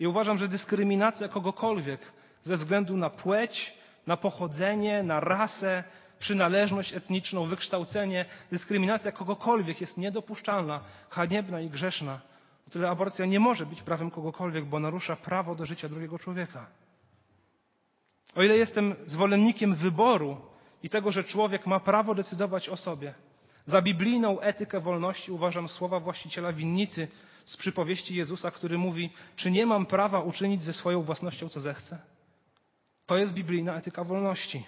[0.00, 2.00] i uważam, że dyskryminacja kogokolwiek
[2.44, 3.74] ze względu na płeć,
[4.06, 5.84] na pochodzenie, na rasę,
[6.18, 12.20] przynależność etniczną, wykształcenie, dyskryminacja kogokolwiek jest niedopuszczalna, haniebna i grzeszna,
[12.68, 16.66] o tyle aborcja nie może być prawem kogokolwiek, bo narusza prawo do życia drugiego człowieka.
[18.34, 20.36] O ile jestem zwolennikiem wyboru
[20.82, 23.14] i tego, że człowiek ma prawo decydować o sobie,
[23.66, 27.08] za biblijną etykę wolności uważam słowa właściciela winnicy
[27.50, 31.98] z przypowieści Jezusa, który mówi: Czy nie mam prawa uczynić ze swoją własnością, co zechcę?
[33.06, 34.64] To jest biblijna etyka wolności.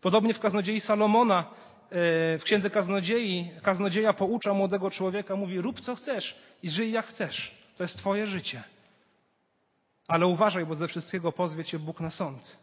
[0.00, 1.48] Podobnie w kaznodziei Salomona, e,
[2.38, 7.54] w księdze kaznodziei, kaznodzieja poucza młodego człowieka, mówi: Rób co chcesz i żyj jak chcesz.
[7.76, 8.62] To jest Twoje życie.
[10.08, 12.56] Ale uważaj, bo ze wszystkiego pozwie Cię Bóg na sąd.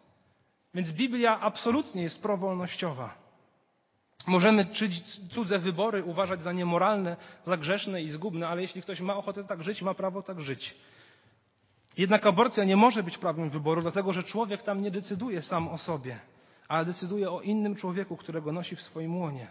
[0.73, 3.22] Więc Biblia absolutnie jest prowolnościowa.
[4.27, 4.67] Możemy
[5.29, 9.63] cudze wybory uważać za niemoralne, za grzeszne i zgubne, ale jeśli ktoś ma ochotę tak
[9.63, 10.75] żyć, ma prawo tak żyć.
[11.97, 15.77] Jednak aborcja nie może być prawem wyboru, dlatego że człowiek tam nie decyduje sam o
[15.77, 16.19] sobie,
[16.67, 19.47] ale decyduje o innym człowieku, którego nosi w swoim łonie.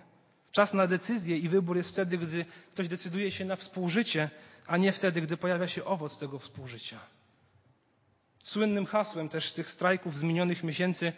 [0.53, 4.31] Czas na decyzję i wybór jest wtedy, gdy ktoś decyduje się na współżycie,
[4.67, 7.01] a nie wtedy, gdy pojawia się owoc tego współżycia.
[8.39, 11.13] Słynnym hasłem też tych strajków z minionych miesięcy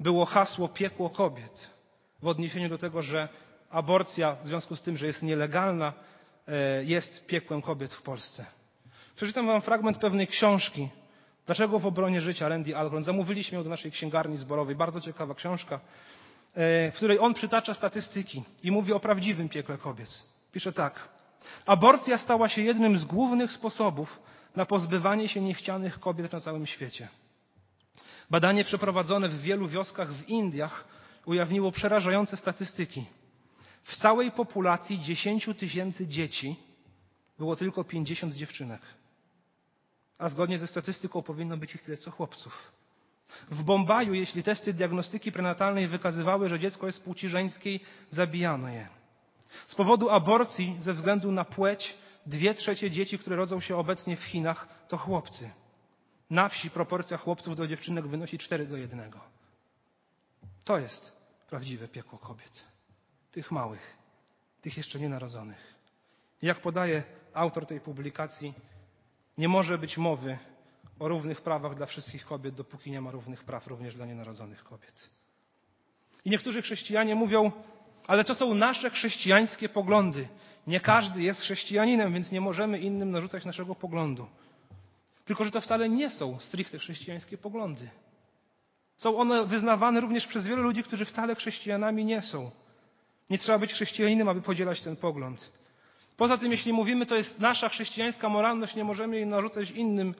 [0.00, 1.75] było hasło piekło kobiet
[2.22, 3.28] w odniesieniu do tego, że
[3.70, 5.92] aborcja w związku z tym, że jest nielegalna,
[6.48, 8.46] e, jest piekłem kobiet w Polsce.
[9.16, 10.88] Przeczytam wam fragment pewnej książki.
[11.46, 13.04] Dlaczego w obronie życia Randy Algren?
[13.04, 14.76] Zamówiliśmy ją do naszej księgarni zborowej.
[14.76, 15.80] Bardzo ciekawa książka,
[16.54, 20.08] e, w której on przytacza statystyki i mówi o prawdziwym piekle kobiet.
[20.52, 21.08] Pisze tak.
[21.66, 24.20] Aborcja stała się jednym z głównych sposobów
[24.56, 27.08] na pozbywanie się niechcianych kobiet na całym świecie.
[28.30, 30.84] Badanie przeprowadzone w wielu wioskach w Indiach
[31.26, 33.06] ujawniło przerażające statystyki.
[33.82, 36.56] W całej populacji 10 tysięcy dzieci
[37.38, 38.80] było tylko 50 dziewczynek.
[40.18, 42.72] A zgodnie ze statystyką powinno być ich tyle co chłopców.
[43.50, 48.88] W Bombaju, jeśli testy diagnostyki prenatalnej wykazywały, że dziecko jest płci żeńskiej, zabijano je.
[49.66, 51.94] Z powodu aborcji ze względu na płeć,
[52.26, 55.50] dwie trzecie dzieci, które rodzą się obecnie w Chinach, to chłopcy.
[56.30, 59.12] Na wsi proporcja chłopców do dziewczynek wynosi 4 do 1.
[60.64, 61.15] To jest
[61.48, 62.64] prawdziwe piekło kobiet.
[63.32, 63.96] Tych małych,
[64.62, 65.74] tych jeszcze nienarodzonych.
[66.42, 67.02] Jak podaje
[67.34, 68.54] autor tej publikacji,
[69.38, 70.38] nie może być mowy
[70.98, 75.10] o równych prawach dla wszystkich kobiet, dopóki nie ma równych praw również dla nienarodzonych kobiet.
[76.24, 77.52] I niektórzy chrześcijanie mówią,
[78.06, 80.28] ale to są nasze chrześcijańskie poglądy.
[80.66, 84.26] Nie każdy jest chrześcijaninem, więc nie możemy innym narzucać naszego poglądu.
[85.24, 87.90] Tylko, że to wcale nie są stricte chrześcijańskie poglądy.
[88.96, 92.50] Są one wyznawane również przez wielu ludzi, którzy wcale chrześcijanami nie są.
[93.30, 95.52] Nie trzeba być chrześcijaninem, aby podzielać ten pogląd.
[96.16, 100.14] Poza tym, jeśli mówimy, to jest nasza chrześcijańska moralność, nie możemy jej narzucać innym,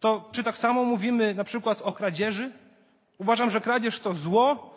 [0.00, 2.52] to czy tak samo mówimy na przykład o kradzieży?
[3.18, 4.74] Uważam, że kradzież to zło,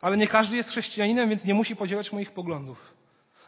[0.00, 2.94] ale nie każdy jest chrześcijaninem, więc nie musi podzielać moich poglądów.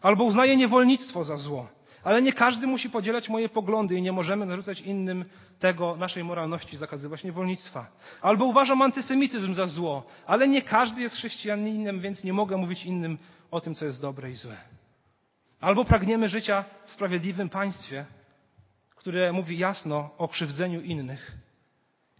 [0.02, 1.68] Albo uznaje niewolnictwo za zło.
[2.06, 5.24] Ale nie każdy musi podzielać moje poglądy i nie możemy narzucać innym
[5.58, 7.86] tego, naszej moralności, zakazywać niewolnictwa.
[8.22, 13.18] Albo uważam antysemityzm za zło, ale nie każdy jest chrześcijaninem, więc nie mogę mówić innym
[13.50, 14.56] o tym, co jest dobre i złe.
[15.60, 18.06] Albo pragniemy życia w sprawiedliwym państwie,
[18.96, 21.32] które mówi jasno o krzywdzeniu innych.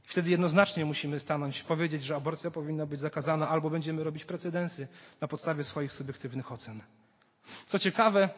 [0.03, 4.89] Wtedy jednoznacznie musimy stanąć, powiedzieć, że aborcja powinna być zakazana, albo będziemy robić precedensy
[5.21, 6.83] na podstawie swoich subiektywnych ocen.
[7.67, 8.29] Co ciekawe,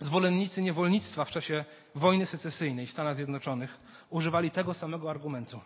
[0.00, 3.78] Zwolennicy niewolnictwa w czasie wojny secesyjnej w Stanach Zjednoczonych
[4.10, 5.60] używali tego samego argumentu.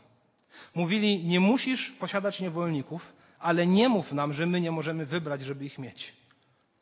[0.75, 5.65] Mówili, nie musisz posiadać niewolników, ale nie mów nam, że my nie możemy wybrać, żeby
[5.65, 6.15] ich mieć.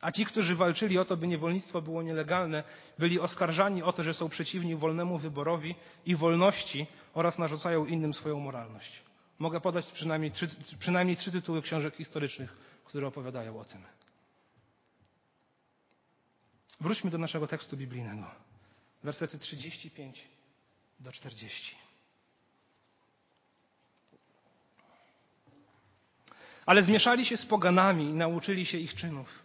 [0.01, 2.65] A ci, którzy walczyli o to, by niewolnictwo było nielegalne,
[2.99, 5.75] byli oskarżani o to, że są przeciwni wolnemu wyborowi
[6.07, 9.03] i wolności oraz narzucają innym swoją moralność.
[9.39, 13.83] Mogę podać przynajmniej trzy, przynajmniej trzy tytuły książek historycznych, które opowiadają o tym.
[16.81, 18.31] Wróćmy do naszego tekstu biblijnego.
[19.05, 20.29] Wersety 35
[21.01, 21.77] do 40.
[26.67, 29.45] Ale zmieszali się z poganami i nauczyli się ich czynów.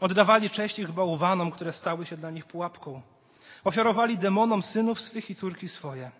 [0.00, 3.02] Oddawali cześć ich bałwanom, które stały się dla nich pułapką.
[3.64, 6.10] Ofiarowali demonom synów swych i córki swoje.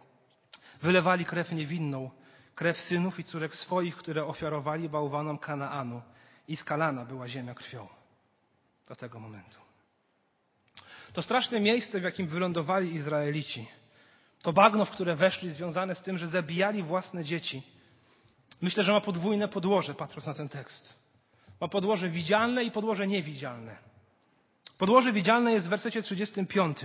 [0.82, 2.10] Wylewali krew niewinną,
[2.54, 6.02] krew synów i córek swoich, które ofiarowali bałwanom Kanaanu
[6.48, 7.88] i skalana była ziemia krwią.
[8.88, 9.61] Do tego momentu.
[11.12, 13.66] To straszne miejsce, w jakim wylądowali Izraelici,
[14.42, 17.62] to bagno, w które weszli, związane z tym, że zabijali własne dzieci,
[18.62, 21.02] myślę, że ma podwójne podłoże, patrząc na ten tekst.
[21.60, 23.76] Ma podłoże widzialne i podłoże niewidzialne.
[24.78, 26.78] Podłoże widzialne jest w wersecie 35.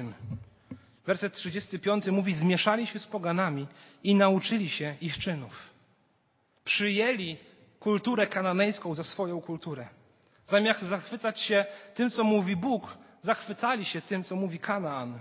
[1.06, 3.68] Werset 35 mówi: Zmieszali się z poganami
[4.04, 5.70] i nauczyli się ich czynów.
[6.64, 7.38] Przyjęli
[7.80, 9.88] kulturę kananejską za swoją kulturę.
[10.46, 15.20] Zamiast zachwycać się tym, co mówi Bóg, zachwycali się tym, co mówi Kanaan.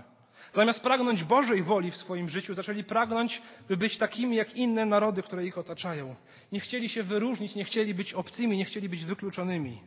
[0.53, 5.23] Zamiast pragnąć Bożej woli w swoim życiu, zaczęli pragnąć, by być takimi jak inne narody,
[5.23, 6.15] które ich otaczają.
[6.51, 9.81] Nie chcieli się wyróżnić, nie chcieli być obcymi, nie chcieli być wykluczonymi.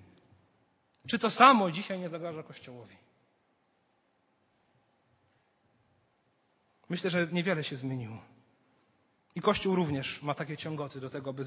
[1.08, 2.96] Czy to samo dzisiaj nie zagraża Kościołowi?
[6.88, 8.22] Myślę, że niewiele się zmieniło.
[9.34, 11.44] I Kościół również ma takie ciągoty do tego, by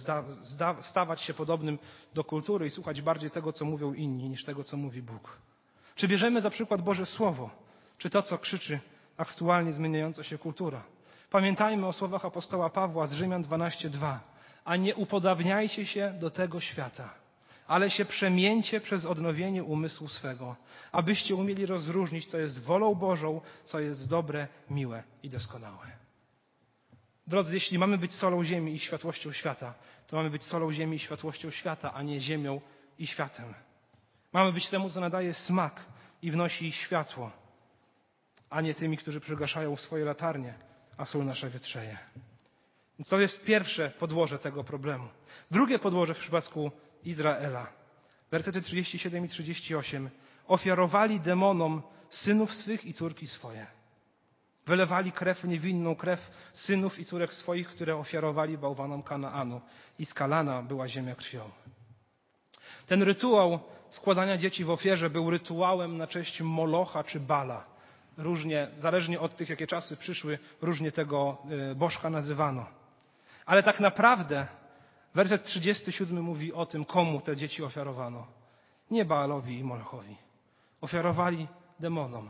[0.82, 1.80] stawać się podobnym
[2.14, 5.38] do kultury i słuchać bardziej tego, co mówią inni, niż tego, co mówi Bóg.
[5.96, 7.50] Czy bierzemy za przykład Boże Słowo,
[7.98, 8.80] czy to, co krzyczy
[9.18, 10.84] aktualnie zmieniająca się kultura?
[11.30, 14.18] Pamiętajmy o słowach apostoła Pawła z Rzymian 12:2.
[14.66, 17.14] A nie upodabniajcie się do tego świata,
[17.68, 20.56] ale się przemieńcie przez odnowienie umysłu swego,
[20.92, 26.04] abyście umieli rozróżnić, co jest wolą Bożą, co jest dobre, miłe i doskonałe.
[27.28, 29.74] Drodzy, jeśli mamy być solą ziemi i światłością świata,
[30.08, 32.62] to mamy być solą ziemi i światłością świata, a nie ziemią
[33.00, 33.54] i światem.
[34.34, 35.86] Mamy być temu, co nadaje smak
[36.22, 37.32] i wnosi światło,
[38.50, 40.54] a nie tymi, którzy przygaszają swoje latarnie,
[40.98, 41.98] a są nasze wietrzeje.
[43.00, 45.08] Więc to jest pierwsze podłoże tego problemu.
[45.52, 46.72] Drugie podłoże w przypadku
[47.04, 47.68] Izraela.
[48.32, 50.10] Wersety 37 i 38.
[50.48, 53.68] Ofiarowali demonom synów swych i córki swoje.
[54.66, 59.62] Wylewali krew niewinną, krew synów i córek swoich, które ofiarowali bałwanom Kanaanu.
[60.00, 61.50] I skalana była ziemia krwią.
[62.88, 63.60] Ten rytuał
[63.94, 67.66] składania dzieci w ofierze był rytuałem na cześć Molocha czy Bala.
[68.18, 71.38] Różnie, zależnie od tych, jakie czasy przyszły, różnie tego
[71.72, 72.66] y, bożka nazywano.
[73.46, 74.48] Ale tak naprawdę
[75.16, 78.28] werset 37 mówi o tym, komu te dzieci ofiarowano.
[78.92, 80.18] Nie Baalowi i Molochowi.
[80.82, 81.48] Ofiarowali
[81.80, 82.30] demonom,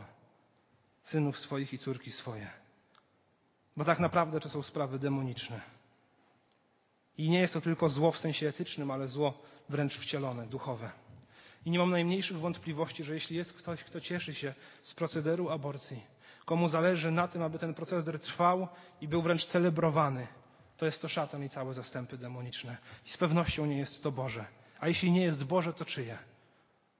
[1.02, 2.50] synów swoich i córki swoje.
[3.76, 5.60] Bo tak naprawdę to są sprawy demoniczne.
[7.18, 9.34] I nie jest to tylko zło w sensie etycznym, ale zło
[9.68, 10.90] wręcz wcielone, duchowe.
[11.64, 16.00] I nie mam najmniejszych wątpliwości, że jeśli jest ktoś, kto cieszy się z procederu aborcji,
[16.44, 18.68] komu zależy na tym, aby ten proceder trwał
[19.00, 20.26] i był wręcz celebrowany,
[20.76, 22.76] to jest to szatan i całe zastępy demoniczne.
[23.06, 24.46] I z pewnością nie jest to Boże.
[24.80, 26.18] A jeśli nie jest Boże, to czyje?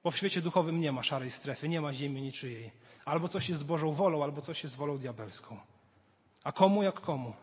[0.03, 2.71] Bo w świecie duchowym nie ma szarej strefy, nie ma ziemi niczyjej.
[3.05, 5.59] Albo coś jest Bożą wolą, albo coś jest wolą diabelską.
[6.43, 7.33] A komu jak komu?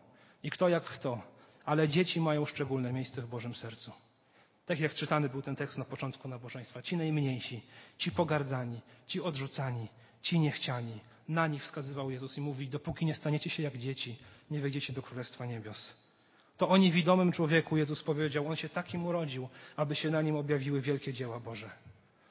[0.43, 1.21] I kto jak kto?
[1.65, 3.91] Ale dzieci mają szczególne miejsce w Bożym sercu.
[4.65, 6.81] Tak jak czytany był ten tekst na początku nabożeństwa.
[6.81, 7.61] Ci najmniejsi,
[7.97, 9.87] ci pogardzani, ci odrzucani,
[10.21, 10.99] ci niechciani.
[11.27, 14.17] Na nich wskazywał Jezus i mówi, dopóki nie staniecie się jak dzieci,
[14.51, 15.93] nie wejdziecie do Królestwa Niebios.
[16.57, 20.81] To o niewidomym człowieku Jezus powiedział, on się takim urodził, aby się na nim objawiły
[20.81, 21.69] wielkie dzieła Boże.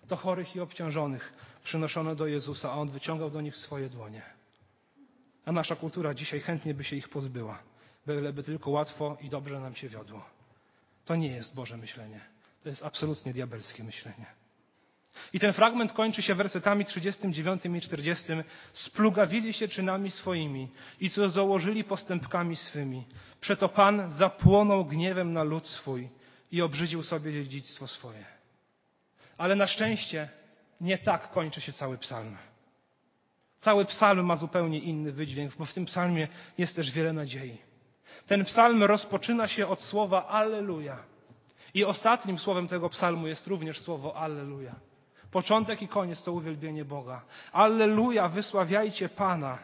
[0.09, 1.33] To chorych i obciążonych
[1.65, 4.23] przynoszono do Jezusa, a on wyciągał do nich swoje dłonie.
[5.45, 7.59] A nasza kultura dzisiaj chętnie by się ich pozbyła,
[8.07, 10.32] byleby tylko łatwo i dobrze nam się wiodło.
[11.05, 12.21] To nie jest Boże myślenie.
[12.63, 14.27] To jest absolutnie diabelskie myślenie.
[15.33, 18.25] I ten fragment kończy się wersetami 39 i 40.
[18.73, 20.69] Splugawili się czynami swoimi
[21.01, 23.05] i co założyli postępkami swymi.
[23.41, 26.09] Przeto Pan zapłonął gniewem na lud swój
[26.53, 28.25] i obrzydził sobie dziedzictwo swoje.
[29.39, 30.29] Ale na szczęście
[30.81, 32.37] nie tak kończy się cały psalm.
[33.61, 37.59] Cały psalm ma zupełnie inny wydźwięk, bo w tym psalmie jest też wiele nadziei.
[38.27, 40.97] Ten psalm rozpoczyna się od słowa Alleluja.
[41.75, 44.75] I ostatnim słowem tego psalmu jest również słowo Alleluja.
[45.31, 47.23] Początek i koniec to uwielbienie Boga.
[47.53, 49.59] Alleluja, wysławiajcie Pana,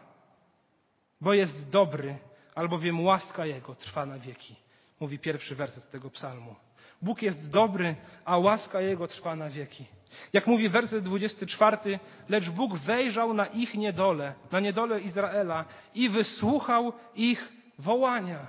[1.21, 2.19] bo jest dobry,
[2.55, 4.57] albowiem łaska Jego trwa na wieki.
[5.01, 6.55] Mówi pierwszy werset tego psalmu.
[7.03, 9.85] Bóg jest dobry, a łaska Jego trwa na wieki.
[10.33, 11.99] Jak mówi werset 24,
[12.29, 18.47] lecz Bóg wejrzał na ich niedolę, na niedolę Izraela i wysłuchał ich wołania.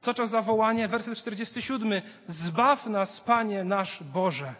[0.00, 0.88] Co to za wołanie?
[0.88, 2.02] Werset 47.
[2.28, 4.54] Zbaw nas, Panie nasz Boże.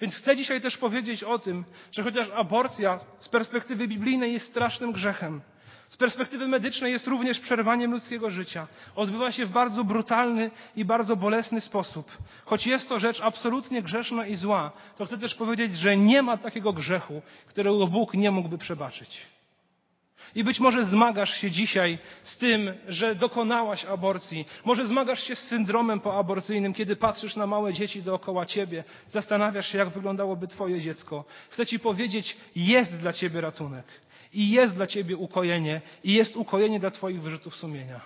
[0.00, 4.92] Więc chcę dzisiaj też powiedzieć o tym, że chociaż aborcja z perspektywy biblijnej jest strasznym
[4.92, 5.40] grzechem,
[5.88, 8.66] z perspektywy medycznej jest również przerwaniem ludzkiego życia.
[8.96, 12.18] Odbywa się w bardzo brutalny i bardzo bolesny sposób.
[12.44, 16.36] Choć jest to rzecz absolutnie grzeszna i zła, to chcę też powiedzieć, że nie ma
[16.36, 19.26] takiego grzechu, którego Bóg nie mógłby przebaczyć.
[20.34, 24.46] I być może zmagasz się dzisiaj z tym, że dokonałaś aborcji.
[24.64, 29.78] Może zmagasz się z syndromem poaborcyjnym, kiedy patrzysz na małe dzieci dookoła ciebie, zastanawiasz się,
[29.78, 31.24] jak wyglądałoby twoje dziecko.
[31.50, 33.84] Chcę ci powiedzieć, jest dla ciebie ratunek.
[34.32, 35.80] I jest dla ciebie ukojenie.
[36.04, 38.00] I jest ukojenie dla twoich wyrzutów sumienia.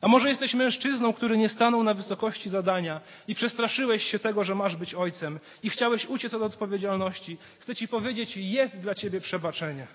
[0.00, 4.54] A może jesteś mężczyzną, który nie stanął na wysokości zadania i przestraszyłeś się tego, że
[4.54, 7.38] masz być ojcem i chciałeś uciec od odpowiedzialności.
[7.58, 9.86] Chcę ci powiedzieć, jest dla ciebie przebaczenie.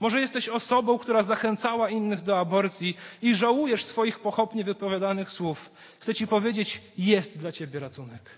[0.00, 5.70] Może jesteś osobą, która zachęcała innych do aborcji i żałujesz swoich pochopnie wypowiadanych słów.
[6.00, 8.30] Chcę Ci powiedzieć, jest dla Ciebie ratunek.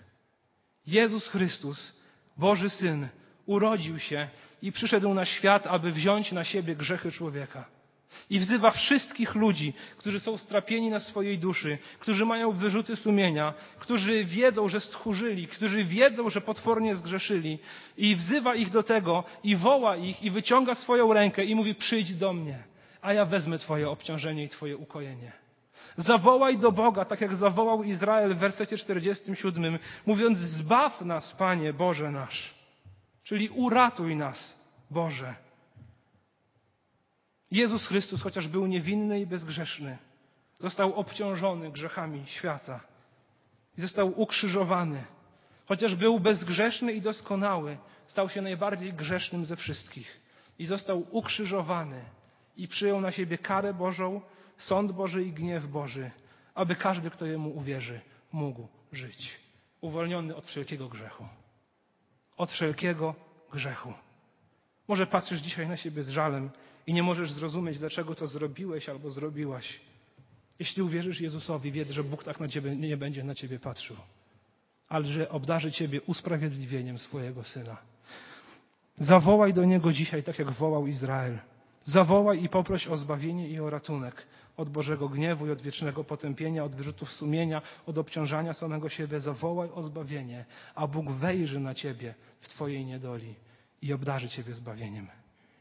[0.87, 1.93] Jezus Chrystus,
[2.37, 3.07] Boży Syn,
[3.45, 4.27] urodził się
[4.61, 7.65] i przyszedł na świat, aby wziąć na siebie grzechy człowieka.
[8.29, 14.25] I wzywa wszystkich ludzi, którzy są strapieni na swojej duszy, którzy mają wyrzuty sumienia, którzy
[14.25, 17.59] wiedzą, że stchórzyli, którzy wiedzą, że potwornie zgrzeszyli.
[17.97, 22.15] I wzywa ich do tego i woła ich i wyciąga swoją rękę i mówi przyjdź
[22.15, 22.63] do mnie,
[23.01, 25.31] a ja wezmę twoje obciążenie i twoje ukojenie.
[25.97, 32.11] Zawołaj do Boga, tak jak zawołał Izrael w wersecie 47, mówiąc zbaw nas, Panie Boże
[32.11, 32.53] nasz.
[33.23, 34.59] Czyli uratuj nas,
[34.89, 35.35] Boże.
[37.51, 39.97] Jezus Chrystus, chociaż był niewinny i bezgrzeszny,
[40.59, 42.79] został obciążony grzechami świata
[43.77, 45.03] i został ukrzyżowany.
[45.65, 47.77] Chociaż był bezgrzeszny i doskonały,
[48.07, 50.21] stał się najbardziej grzesznym ze wszystkich
[50.59, 52.05] i został ukrzyżowany
[52.57, 54.21] i przyjął na siebie karę Bożą,
[54.57, 56.11] sąd Boży i gniew Boży,
[56.55, 59.39] aby każdy, kto jemu uwierzy, mógł żyć,
[59.81, 61.27] uwolniony od wszelkiego grzechu.
[62.37, 63.15] Od wszelkiego
[63.51, 63.93] grzechu.
[64.87, 66.49] Może patrzysz dzisiaj na siebie z żalem
[66.87, 69.79] i nie możesz zrozumieć, dlaczego to zrobiłeś albo zrobiłaś.
[70.59, 73.97] Jeśli uwierzysz Jezusowi, wiedz, że Bóg tak na ciebie nie będzie na ciebie patrzył,
[74.89, 77.77] ale że obdarzy ciebie usprawiedliwieniem swojego syna.
[78.95, 81.39] Zawołaj do niego dzisiaj, tak jak wołał Izrael.
[81.83, 84.27] Zawołaj i poproś o zbawienie i o ratunek
[84.57, 89.19] od Bożego gniewu i od wiecznego potępienia, od wyrzutów sumienia, od obciążania samego siebie.
[89.19, 93.35] Zawołaj o zbawienie, a Bóg wejrzy na ciebie w twojej niedoli
[93.81, 95.07] i obdarzy ciebie zbawieniem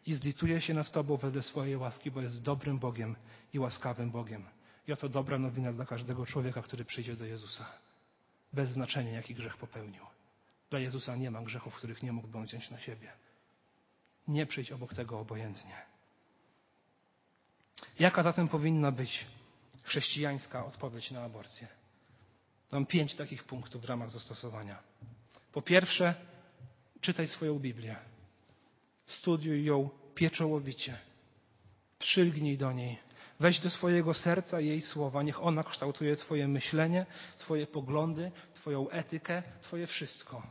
[0.06, 3.16] i zlituje się nad Tobą wedle swojej łaski, bo jest dobrym Bogiem
[3.52, 4.46] i łaskawym Bogiem.
[4.88, 7.72] I oto dobra nowina dla każdego człowieka, który przyjdzie do Jezusa.
[8.52, 10.04] Bez znaczenia, jaki grzech popełnił.
[10.70, 13.12] Dla Jezusa nie ma grzechów, których nie mógłby on wziąć na siebie.
[14.28, 15.74] Nie przyjdź obok tego obojętnie.
[17.98, 19.26] Jaka zatem powinna być
[19.82, 21.68] chrześcijańska odpowiedź na aborcję?
[22.72, 24.82] Mam pięć takich punktów w ramach zastosowania.
[25.52, 26.14] Po pierwsze,
[27.00, 27.96] czytaj swoją Biblię.
[29.10, 30.98] Studiuj ją pieczołowicie.
[31.98, 32.98] Przylgnij do niej.
[33.40, 35.22] Weź do swojego serca jej słowa.
[35.22, 37.06] Niech ona kształtuje Twoje myślenie,
[37.38, 40.42] Twoje poglądy, Twoją etykę, Twoje wszystko.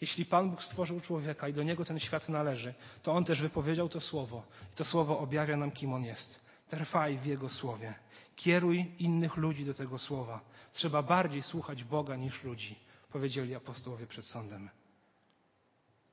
[0.00, 3.88] Jeśli Pan Bóg stworzył człowieka i do niego ten świat należy, to on też wypowiedział
[3.88, 4.42] to słowo.
[4.72, 6.40] I to słowo objawia nam, kim on jest.
[6.70, 7.94] Trwaj w jego słowie.
[8.36, 10.40] Kieruj innych ludzi do tego słowa.
[10.72, 12.78] Trzeba bardziej słuchać Boga niż ludzi,
[13.12, 14.70] powiedzieli apostołowie przed sądem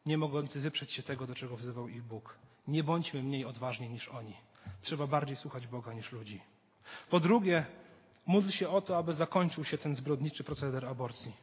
[0.05, 2.37] nie mogący wyprzeć się tego, do czego wzywał ich Bóg.
[2.67, 4.33] Nie bądźmy mniej odważni niż oni.
[4.81, 6.41] Trzeba bardziej słuchać Boga niż ludzi.
[7.09, 7.65] Po drugie,
[8.25, 11.33] módl się o to, aby zakończył się ten zbrodniczy proceder aborcji.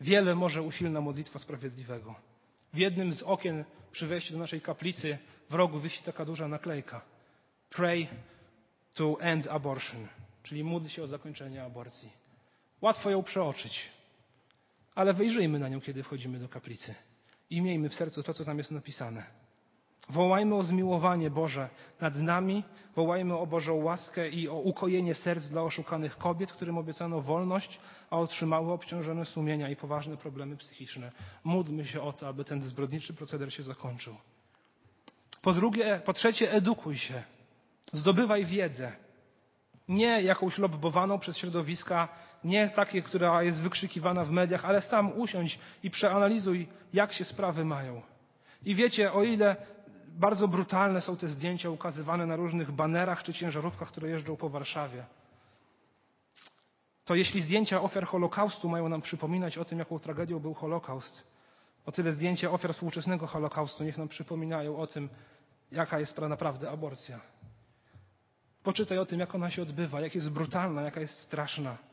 [0.00, 2.14] Wiele może usilna modlitwa sprawiedliwego.
[2.72, 5.18] W jednym z okien przy wejściu do naszej kaplicy
[5.50, 7.02] w rogu wisi taka duża naklejka.
[7.70, 8.08] Pray
[8.94, 10.08] to end abortion,
[10.42, 12.12] czyli módl się o zakończenie aborcji.
[12.80, 13.90] Łatwo ją przeoczyć
[14.98, 16.94] ale wyjrzyjmy na nią, kiedy wchodzimy do kaplicy
[17.50, 19.26] i miejmy w sercu to, co tam jest napisane.
[20.10, 21.68] Wołajmy o zmiłowanie Boże
[22.00, 22.64] nad nami,
[22.96, 27.80] wołajmy o Bożą łaskę i o ukojenie serc dla oszukanych kobiet, którym obiecano wolność,
[28.10, 31.12] a otrzymały obciążone sumienia i poważne problemy psychiczne.
[31.44, 34.16] Módlmy się o to, aby ten zbrodniczy proceder się zakończył.
[35.42, 37.22] Po drugie, po trzecie, edukuj się.
[37.92, 38.92] Zdobywaj wiedzę.
[39.88, 42.08] Nie jakąś lobbowaną przez środowiska,
[42.44, 47.64] nie takie, która jest wykrzykiwana w mediach, ale sam usiądź i przeanalizuj, jak się sprawy
[47.64, 48.02] mają.
[48.64, 49.56] I wiecie, o ile
[50.08, 55.04] bardzo brutalne są te zdjęcia ukazywane na różnych banerach czy ciężarówkach, które jeżdżą po Warszawie,
[57.04, 61.24] to jeśli zdjęcia ofiar Holokaustu mają nam przypominać o tym, jaką tragedią był Holokaust,
[61.86, 65.08] o tyle zdjęcia ofiar współczesnego Holokaustu niech nam przypominają o tym,
[65.72, 67.20] jaka jest naprawdę aborcja.
[68.62, 71.87] Poczytaj o tym, jak ona się odbywa, jak jest brutalna, jaka jest straszna.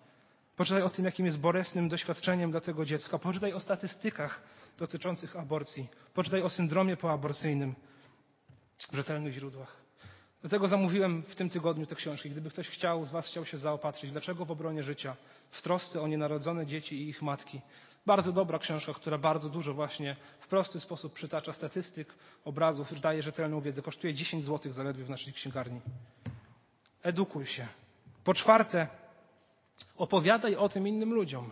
[0.55, 3.19] Poczytaj o tym, jakim jest bolesnym doświadczeniem dla tego dziecka.
[3.19, 4.41] Poczytaj o statystykach
[4.77, 5.87] dotyczących aborcji.
[6.13, 7.75] Poczytaj o syndromie poaborcyjnym
[8.91, 9.77] w rzetelnych źródłach.
[10.41, 12.29] Dlatego zamówiłem w tym tygodniu te książki.
[12.29, 15.15] Gdyby ktoś chciał, z Was chciał się zaopatrzyć, dlaczego w obronie życia,
[15.51, 17.61] w trosce o nienarodzone dzieci i ich matki,
[18.05, 22.13] Bardzo dobra książka, która bardzo dużo właśnie w prosty sposób przytacza statystyk,
[22.45, 23.81] obrazów, daje rzetelną wiedzę.
[23.81, 25.81] Kosztuje 10 zł zaledwie w naszej księgarni.
[27.03, 27.67] Edukuj się.
[28.23, 28.87] Po czwarte,
[29.97, 31.51] opowiadaj o tym innym ludziom.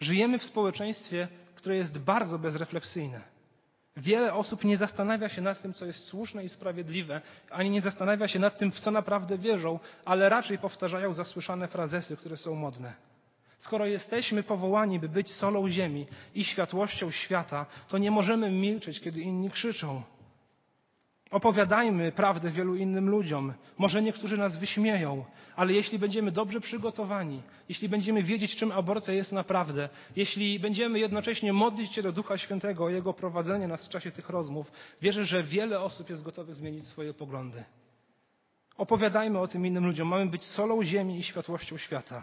[0.00, 3.20] Żyjemy w społeczeństwie, które jest bardzo bezrefleksyjne.
[3.96, 8.28] Wiele osób nie zastanawia się nad tym, co jest słuszne i sprawiedliwe, ani nie zastanawia
[8.28, 12.94] się nad tym, w co naprawdę wierzą, ale raczej powtarzają zasłyszane frazesy, które są modne.
[13.58, 19.20] Skoro jesteśmy powołani, by być solą ziemi i światłością świata, to nie możemy milczeć, kiedy
[19.20, 20.02] inni krzyczą.
[21.34, 23.52] Opowiadajmy prawdę wielu innym ludziom.
[23.78, 25.24] Może niektórzy nas wyśmieją,
[25.56, 31.52] ale jeśli będziemy dobrze przygotowani, jeśli będziemy wiedzieć, czym aborcja jest naprawdę, jeśli będziemy jednocześnie
[31.52, 34.72] modlić się do Ducha Świętego o Jego prowadzenie nas w czasie tych rozmów,
[35.02, 37.64] wierzę, że wiele osób jest gotowych zmienić swoje poglądy.
[38.78, 40.08] Opowiadajmy o tym innym ludziom.
[40.08, 42.22] Mamy być solą ziemi i światłością świata.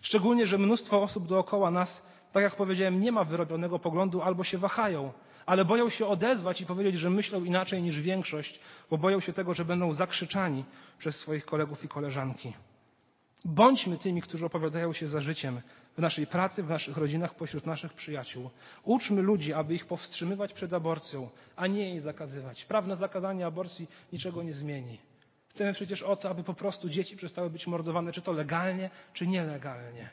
[0.00, 4.58] Szczególnie, że mnóstwo osób dookoła nas, tak jak powiedziałem, nie ma wyrobionego poglądu albo się
[4.58, 5.12] wahają,
[5.46, 9.54] ale boją się odezwać i powiedzieć, że myślą inaczej niż większość, bo boją się tego,
[9.54, 10.64] że będą zakrzyczani
[10.98, 12.52] przez swoich kolegów i koleżanki.
[13.44, 15.60] Bądźmy tymi, którzy opowiadają się za życiem
[15.96, 18.50] w naszej pracy, w naszych rodzinach, pośród naszych przyjaciół.
[18.82, 22.64] Uczmy ludzi, aby ich powstrzymywać przed aborcją, a nie jej zakazywać.
[22.64, 24.98] Prawne zakazanie aborcji niczego nie zmieni.
[25.48, 29.26] Chcemy przecież o to, aby po prostu dzieci przestały być mordowane, czy to legalnie, czy
[29.26, 30.10] nielegalnie.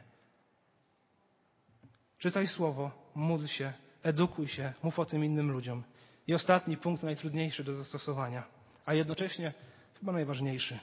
[2.17, 3.73] Czytaj słowo, módl się,
[4.03, 5.83] edukuj się, mów o tym innym ludziom.
[6.27, 8.43] I ostatni punkt, najtrudniejszy do zastosowania,
[8.85, 9.53] a jednocześnie
[9.99, 10.79] chyba najważniejszy.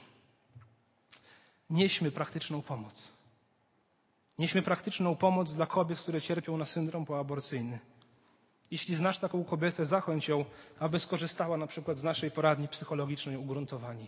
[1.69, 3.11] Nieśmy praktyczną pomoc.
[4.39, 7.79] Nieśmy praktyczną pomoc dla kobiet, które cierpią na syndrom poaborcyjny.
[8.71, 10.45] Jeśli znasz taką kobietę, zachęć ją,
[10.79, 14.07] aby skorzystała na przykład z naszej poradni psychologicznej Ugruntowani.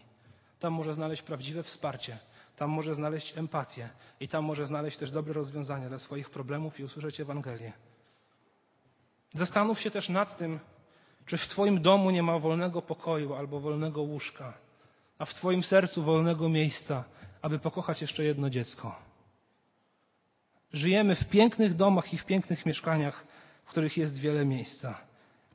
[0.60, 2.20] Tam może znaleźć prawdziwe wsparcie,
[2.56, 3.90] tam może znaleźć empatię
[4.20, 7.74] i tam może znaleźć też dobre rozwiązania dla swoich problemów i usłyszeć Ewangelię.
[9.34, 10.60] Zastanów się też nad tym,
[11.26, 14.54] czy w Twoim domu nie ma wolnego pokoju albo wolnego łóżka,
[15.18, 17.04] a w Twoim sercu wolnego miejsca,
[17.42, 18.96] aby pokochać jeszcze jedno dziecko.
[20.74, 23.28] Żyjemy w pięknych domach i w pięknych mieszkaniach,
[23.66, 25.02] w których jest wiele miejsca.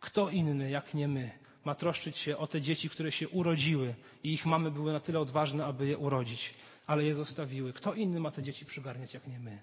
[0.01, 1.31] Kto inny, jak nie my,
[1.65, 3.95] ma troszczyć się o te dzieci, które się urodziły
[4.25, 6.55] i ich mamy były na tyle odważne, aby je urodzić,
[6.87, 7.73] ale je zostawiły.
[7.73, 9.63] Kto inny ma te dzieci przygarniać, jak nie my?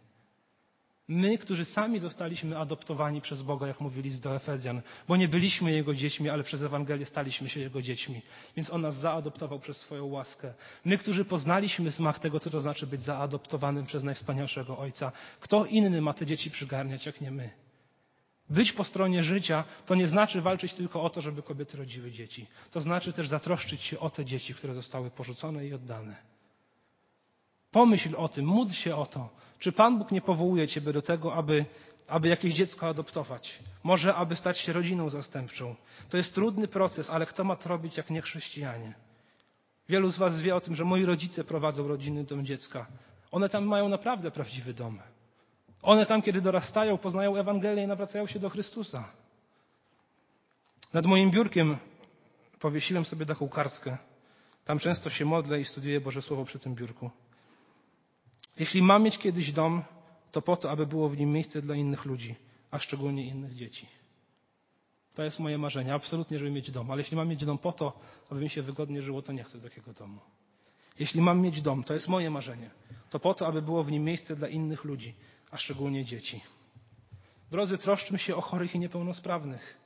[1.14, 5.72] My, którzy sami zostaliśmy adoptowani przez Boga, jak mówili z do Efezjan, bo nie byliśmy
[5.72, 8.22] Jego dziećmi, ale przez Ewangelię staliśmy się Jego dziećmi,
[8.56, 10.54] więc On nas zaadoptował przez swoją łaskę.
[10.86, 15.12] My, którzy poznaliśmy smak tego, co to znaczy być zaadoptowanym przez najwspanialszego Ojca.
[15.40, 17.50] Kto inny ma te dzieci przygarniać, jak nie my?
[18.50, 22.48] Być po stronie życia to nie znaczy walczyć tylko o to, żeby kobiety rodziły dzieci.
[22.72, 26.31] To znaczy też zatroszczyć się o te dzieci, które zostały porzucone i oddane.
[27.72, 29.30] Pomyśl o tym, módl się o to.
[29.60, 31.66] Czy Pan Bóg nie powołuje Ciebie do tego, aby,
[32.08, 33.60] aby jakieś dziecko adoptować?
[33.84, 35.76] Może, aby stać się rodziną zastępczą.
[36.10, 38.94] To jest trudny proces, ale kto ma to robić, jak nie chrześcijanie?
[39.90, 42.88] Wielu z Was wie o tym, że moi rodzice prowadzą rodziny dom dziecka.
[43.32, 45.00] One tam mają naprawdę prawdziwy dom.
[45.82, 49.12] One tam, kiedy dorastają, poznają Ewangelię i nawracają się do Chrystusa.
[50.94, 51.78] Nad moim biurkiem
[52.60, 53.98] powiesiłem sobie taką kartkę.
[54.66, 57.12] Tam często się modlę i studiuję Boże Słowo przy tym biurku.
[58.60, 59.84] Jeśli mam mieć kiedyś dom,
[60.32, 62.36] to po to, aby było w nim miejsce dla innych ludzi,
[62.72, 63.88] a szczególnie innych dzieci.
[65.14, 66.92] To jest moje marzenie, absolutnie, żeby mieć dom.
[66.92, 68.00] Ale jeśli mam mieć dom po to,
[68.30, 70.20] aby mi się wygodnie żyło, to nie chcę takiego domu.
[71.00, 72.70] Jeśli mam mieć dom, to jest moje marzenie,
[73.10, 75.14] to po to, aby było w nim miejsce dla innych ludzi,
[75.52, 76.42] a szczególnie dzieci.
[77.52, 79.78] Drodzy, troszczmy się o chorych i niepełnosprawnych.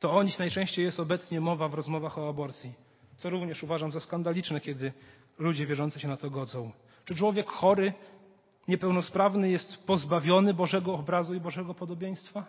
[0.00, 2.74] To o nich najczęściej jest obecnie mowa w rozmowach o aborcji,
[3.16, 4.92] co również uważam za skandaliczne, kiedy
[5.38, 6.72] ludzie wierzący się na to godzą.
[7.04, 7.92] Czy człowiek chory,
[8.68, 12.44] niepełnosprawny jest pozbawiony Bożego obrazu i Bożego podobieństwa?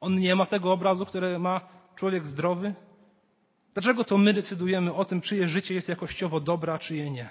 [0.00, 1.60] On nie ma tego obrazu, które ma
[1.96, 2.74] człowiek zdrowy?
[3.74, 7.28] Dlaczego to my decydujemy o tym, czyje życie jest jakościowo dobre, a czyje nie?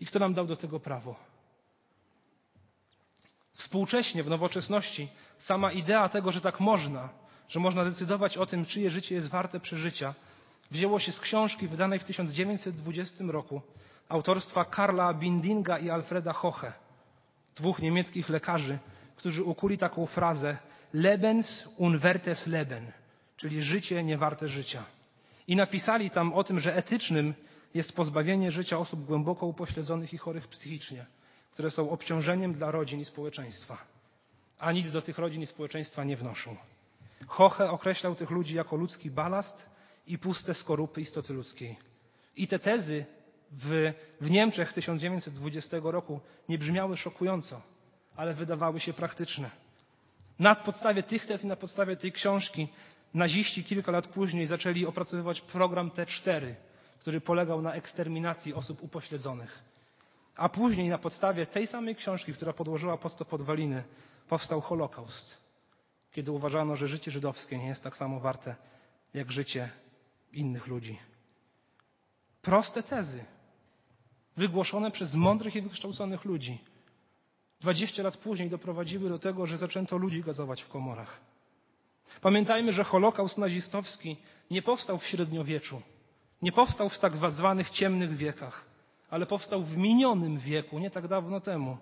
[0.00, 1.16] I kto nam dał do tego prawo?
[3.52, 5.08] Współcześnie, w nowoczesności,
[5.38, 7.08] sama idea tego, że tak można,
[7.48, 10.14] że można decydować o tym, czyje życie jest warte przeżycia,
[10.70, 13.62] wzięło się z książki wydanej w 1920 roku
[14.08, 16.72] autorstwa Karla Bindinga i Alfreda Hoche,
[17.56, 18.78] dwóch niemieckich lekarzy,
[19.16, 20.56] którzy ukuli taką frazę
[20.92, 22.92] Lebens unwertes Leben,
[23.36, 24.84] czyli życie niewarte życia.
[25.48, 27.34] I napisali tam o tym, że etycznym
[27.74, 31.06] jest pozbawienie życia osób głęboko upośledzonych i chorych psychicznie,
[31.52, 33.78] które są obciążeniem dla rodzin i społeczeństwa,
[34.58, 36.56] a nic do tych rodzin i społeczeństwa nie wnoszą.
[37.26, 39.70] Hoche określał tych ludzi jako ludzki balast
[40.06, 41.76] i puste skorupy istoty ludzkiej.
[42.36, 43.06] I te tezy
[43.52, 47.62] w, w Niemczech 1920 roku nie brzmiały szokująco,
[48.16, 49.50] ale wydawały się praktyczne.
[50.38, 52.68] Na podstawie tych tez i na podstawie tej książki
[53.14, 56.54] naziści kilka lat później zaczęli opracowywać program T4,
[57.00, 59.62] który polegał na eksterminacji osób upośledzonych.
[60.36, 63.84] A później na podstawie tej samej książki, która podłożyła pod to podwaliny,
[64.28, 65.36] powstał Holokaust,
[66.12, 68.56] kiedy uważano, że życie żydowskie nie jest tak samo warte
[69.14, 69.70] jak życie
[70.32, 70.98] innych ludzi.
[72.42, 73.24] Proste tezy,
[74.38, 76.58] wygłoszone przez mądrych i wykształconych ludzi,
[77.60, 81.20] 20 lat później doprowadziły do tego, że zaczęto ludzi gazować w komorach.
[82.20, 84.16] Pamiętajmy, że Holokaust nazistowski
[84.50, 85.82] nie powstał w średniowieczu,
[86.42, 88.64] nie powstał w tak zwanych ciemnych wiekach,
[89.10, 91.78] ale powstał w minionym wieku, nie tak dawno temu.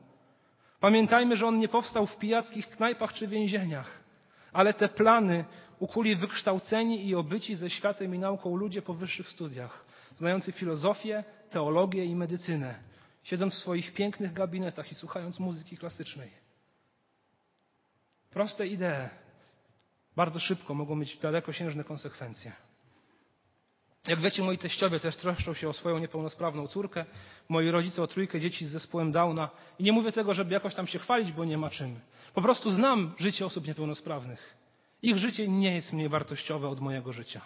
[0.81, 4.01] Pamiętajmy, że on nie powstał w pijackich knajpach czy więzieniach,
[4.53, 5.45] ale te plany
[5.79, 9.85] ukuli wykształceni i obyci ze światem i nauką ludzie po wyższych studiach,
[10.17, 12.75] znający filozofię, teologię i medycynę,
[13.23, 16.31] siedząc w swoich pięknych gabinetach i słuchając muzyki klasycznej.
[18.31, 19.09] Proste idee
[20.17, 22.53] bardzo szybko mogą mieć dalekosiężne konsekwencje.
[24.09, 27.05] Jak wiecie, moi teściowie też troszczą się o swoją niepełnosprawną córkę,
[27.49, 29.51] moi rodzice o trójkę dzieci z zespołem Downa.
[29.79, 32.01] I nie mówię tego, żeby jakoś tam się chwalić, bo nie ma czym.
[32.35, 34.57] Po prostu znam życie osób niepełnosprawnych.
[35.03, 37.41] Ich życie nie jest mniej wartościowe od mojego życia.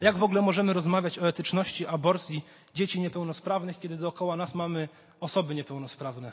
[0.00, 4.88] Jak w ogóle możemy rozmawiać o etyczności aborcji dzieci niepełnosprawnych, kiedy dookoła nas mamy
[5.20, 6.32] osoby niepełnosprawne?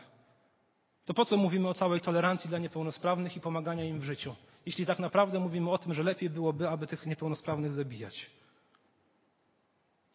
[1.05, 4.35] To po co mówimy o całej tolerancji dla niepełnosprawnych i pomagania im w życiu,
[4.65, 8.29] jeśli tak naprawdę mówimy o tym, że lepiej byłoby, aby tych niepełnosprawnych zabijać?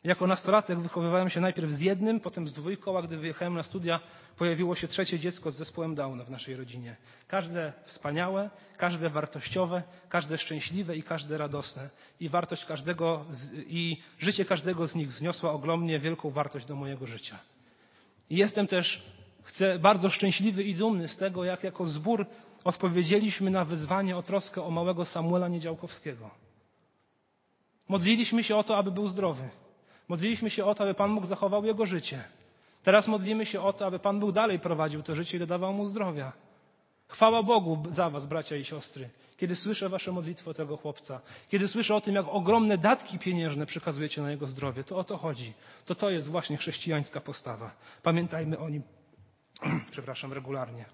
[0.07, 4.01] Jako nastolatek wychowywałem się najpierw z jednym, potem z dwójką, a gdy wyjechałem na studia,
[4.37, 6.97] pojawiło się trzecie dziecko z zespołem Downa w naszej rodzinie.
[7.29, 11.91] Każde wspaniałe, każde wartościowe, każde szczęśliwe i każde radosne.
[12.21, 17.07] I wartość każdego, z, i życie każdego z nich wniosła ogromnie wielką wartość do mojego
[17.07, 17.39] życia.
[18.31, 19.03] I jestem też,
[19.43, 22.27] chcę, bardzo szczęśliwy i dumny z tego, jak jako zbór
[22.65, 26.31] odpowiedzieliśmy na wyzwanie o troskę o małego Samuela Niedziałkowskiego.
[27.89, 29.49] Modliliśmy się o to, aby był zdrowy.
[30.09, 32.25] Modliliśmy się o to, aby Pan Bóg zachował jego życie.
[32.83, 35.87] Teraz modlimy się o to, aby Pan Bóg dalej prowadził to życie i dodawał mu
[35.87, 36.33] zdrowia.
[37.09, 41.69] Chwała Bogu za Was, bracia i siostry, kiedy słyszę Wasze modlitwy o tego chłopca, kiedy
[41.69, 44.85] słyszę o tym, jak ogromne datki pieniężne przekazujecie na jego zdrowie.
[44.85, 45.53] To o to chodzi.
[45.87, 47.71] To to jest właśnie chrześcijańska postawa.
[48.03, 48.83] Pamiętajmy o nim,
[49.91, 50.85] przepraszam, regularnie.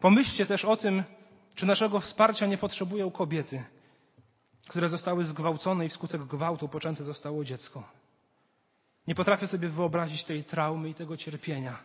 [0.00, 1.04] Pomyślcie też o tym,
[1.54, 3.64] czy naszego wsparcia nie potrzebują kobiety,
[4.68, 7.88] które zostały zgwałcone i wskutek gwałtu poczęte zostało dziecko.
[9.06, 11.78] Nie potrafię sobie wyobrazić tej traumy i tego cierpienia.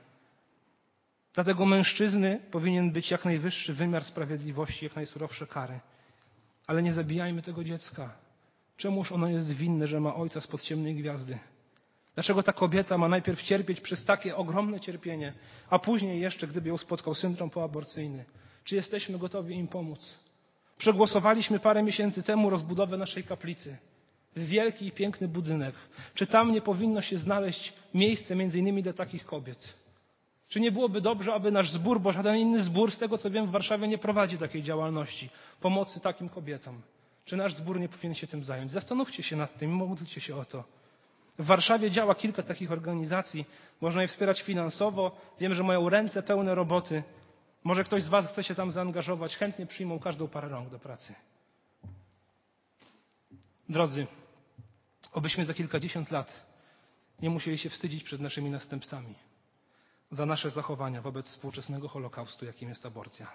[1.34, 5.80] Dlatego mężczyzny powinien być jak najwyższy wymiar sprawiedliwości, jak najsurowsze kary.
[6.68, 8.14] Ale nie zabijajmy tego dziecka.
[8.78, 11.40] Czemuż ono jest winne, że ma ojca spod ciemnej gwiazdy?
[12.16, 15.34] Dlaczego ta kobieta ma najpierw cierpieć przez takie ogromne cierpienie,
[15.70, 18.26] a później jeszcze, gdyby ją spotkał syndrom poaborcyjny?
[18.64, 20.20] Czy jesteśmy gotowi im pomóc?
[20.84, 23.78] Przegłosowaliśmy parę miesięcy temu rozbudowę naszej kaplicy.
[24.36, 25.76] Wielki i piękny budynek.
[26.14, 29.74] Czy tam nie powinno się znaleźć miejsce między innymi dla takich kobiet?
[30.50, 33.48] Czy nie byłoby dobrze, aby nasz zbór, bo żaden inny zbór, z tego co wiem,
[33.48, 35.30] w Warszawie nie prowadzi takiej działalności,
[35.62, 36.82] pomocy takim kobietom?
[37.26, 38.72] Czy nasz zbór nie powinien się tym zająć?
[38.72, 40.64] Zastanówcie się nad tym, módlcie się o to.
[41.40, 43.46] W Warszawie działa kilka takich organizacji.
[43.82, 45.12] Można je wspierać finansowo.
[45.40, 47.04] Wiem, że mają ręce pełne roboty.
[47.64, 51.16] Może ktoś z Was chce się tam zaangażować, chętnie przyjmą każdą parę rąk do pracy.
[53.70, 54.08] Drodzy,
[55.12, 56.54] obyśmy za kilkadziesiąt lat
[57.22, 59.16] nie musieli się wstydzić przed naszymi następcami
[60.12, 63.32] za nasze zachowania wobec współczesnego Holokaustu, jakim jest aborcja.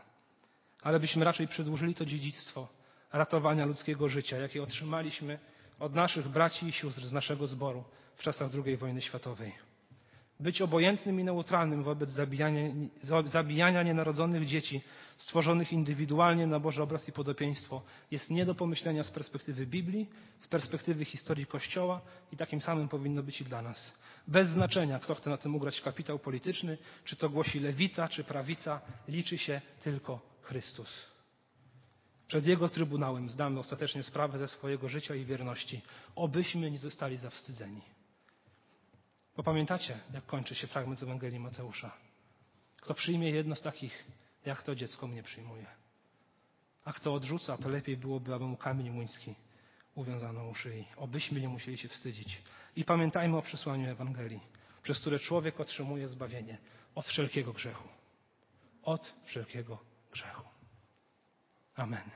[0.82, 2.68] Ale byśmy raczej przedłużyli to dziedzictwo
[3.12, 5.38] ratowania ludzkiego życia, jakie otrzymaliśmy
[5.78, 7.84] od naszych braci i sióstr z naszego zboru
[8.16, 9.67] w czasach II wojny światowej.
[10.40, 12.60] Być obojętnym i neutralnym wobec zabijania,
[13.26, 14.82] zabijania nienarodzonych dzieci
[15.16, 20.48] stworzonych indywidualnie na Boży obraz i podobieństwo jest nie do pomyślenia z perspektywy Biblii, z
[20.48, 22.00] perspektywy historii Kościoła
[22.32, 23.92] i takim samym powinno być i dla nas.
[24.28, 28.80] Bez znaczenia, kto chce na tym ugrać kapitał polityczny, czy to głosi lewica, czy prawica,
[29.08, 30.90] liczy się tylko Chrystus.
[32.28, 35.82] Przed Jego Trybunałem zdamy ostatecznie sprawę ze swojego życia i wierności,
[36.16, 37.97] obyśmy nie zostali zawstydzeni.
[39.38, 41.92] Bo pamiętacie, jak kończy się fragment z Ewangelii Mateusza.
[42.76, 44.04] Kto przyjmie jedno z takich,
[44.44, 45.66] jak to dziecko mnie przyjmuje.
[46.84, 49.34] A kto odrzuca, to lepiej byłoby, aby mu kamień młyński
[49.94, 50.84] uwiązano u szyi.
[50.96, 52.42] Obyśmy nie musieli się wstydzić.
[52.76, 54.40] I pamiętajmy o przesłaniu Ewangelii,
[54.82, 56.58] przez które człowiek otrzymuje zbawienie
[56.94, 57.88] od wszelkiego grzechu.
[58.82, 59.78] Od wszelkiego
[60.12, 60.44] grzechu.
[61.74, 62.10] Amen.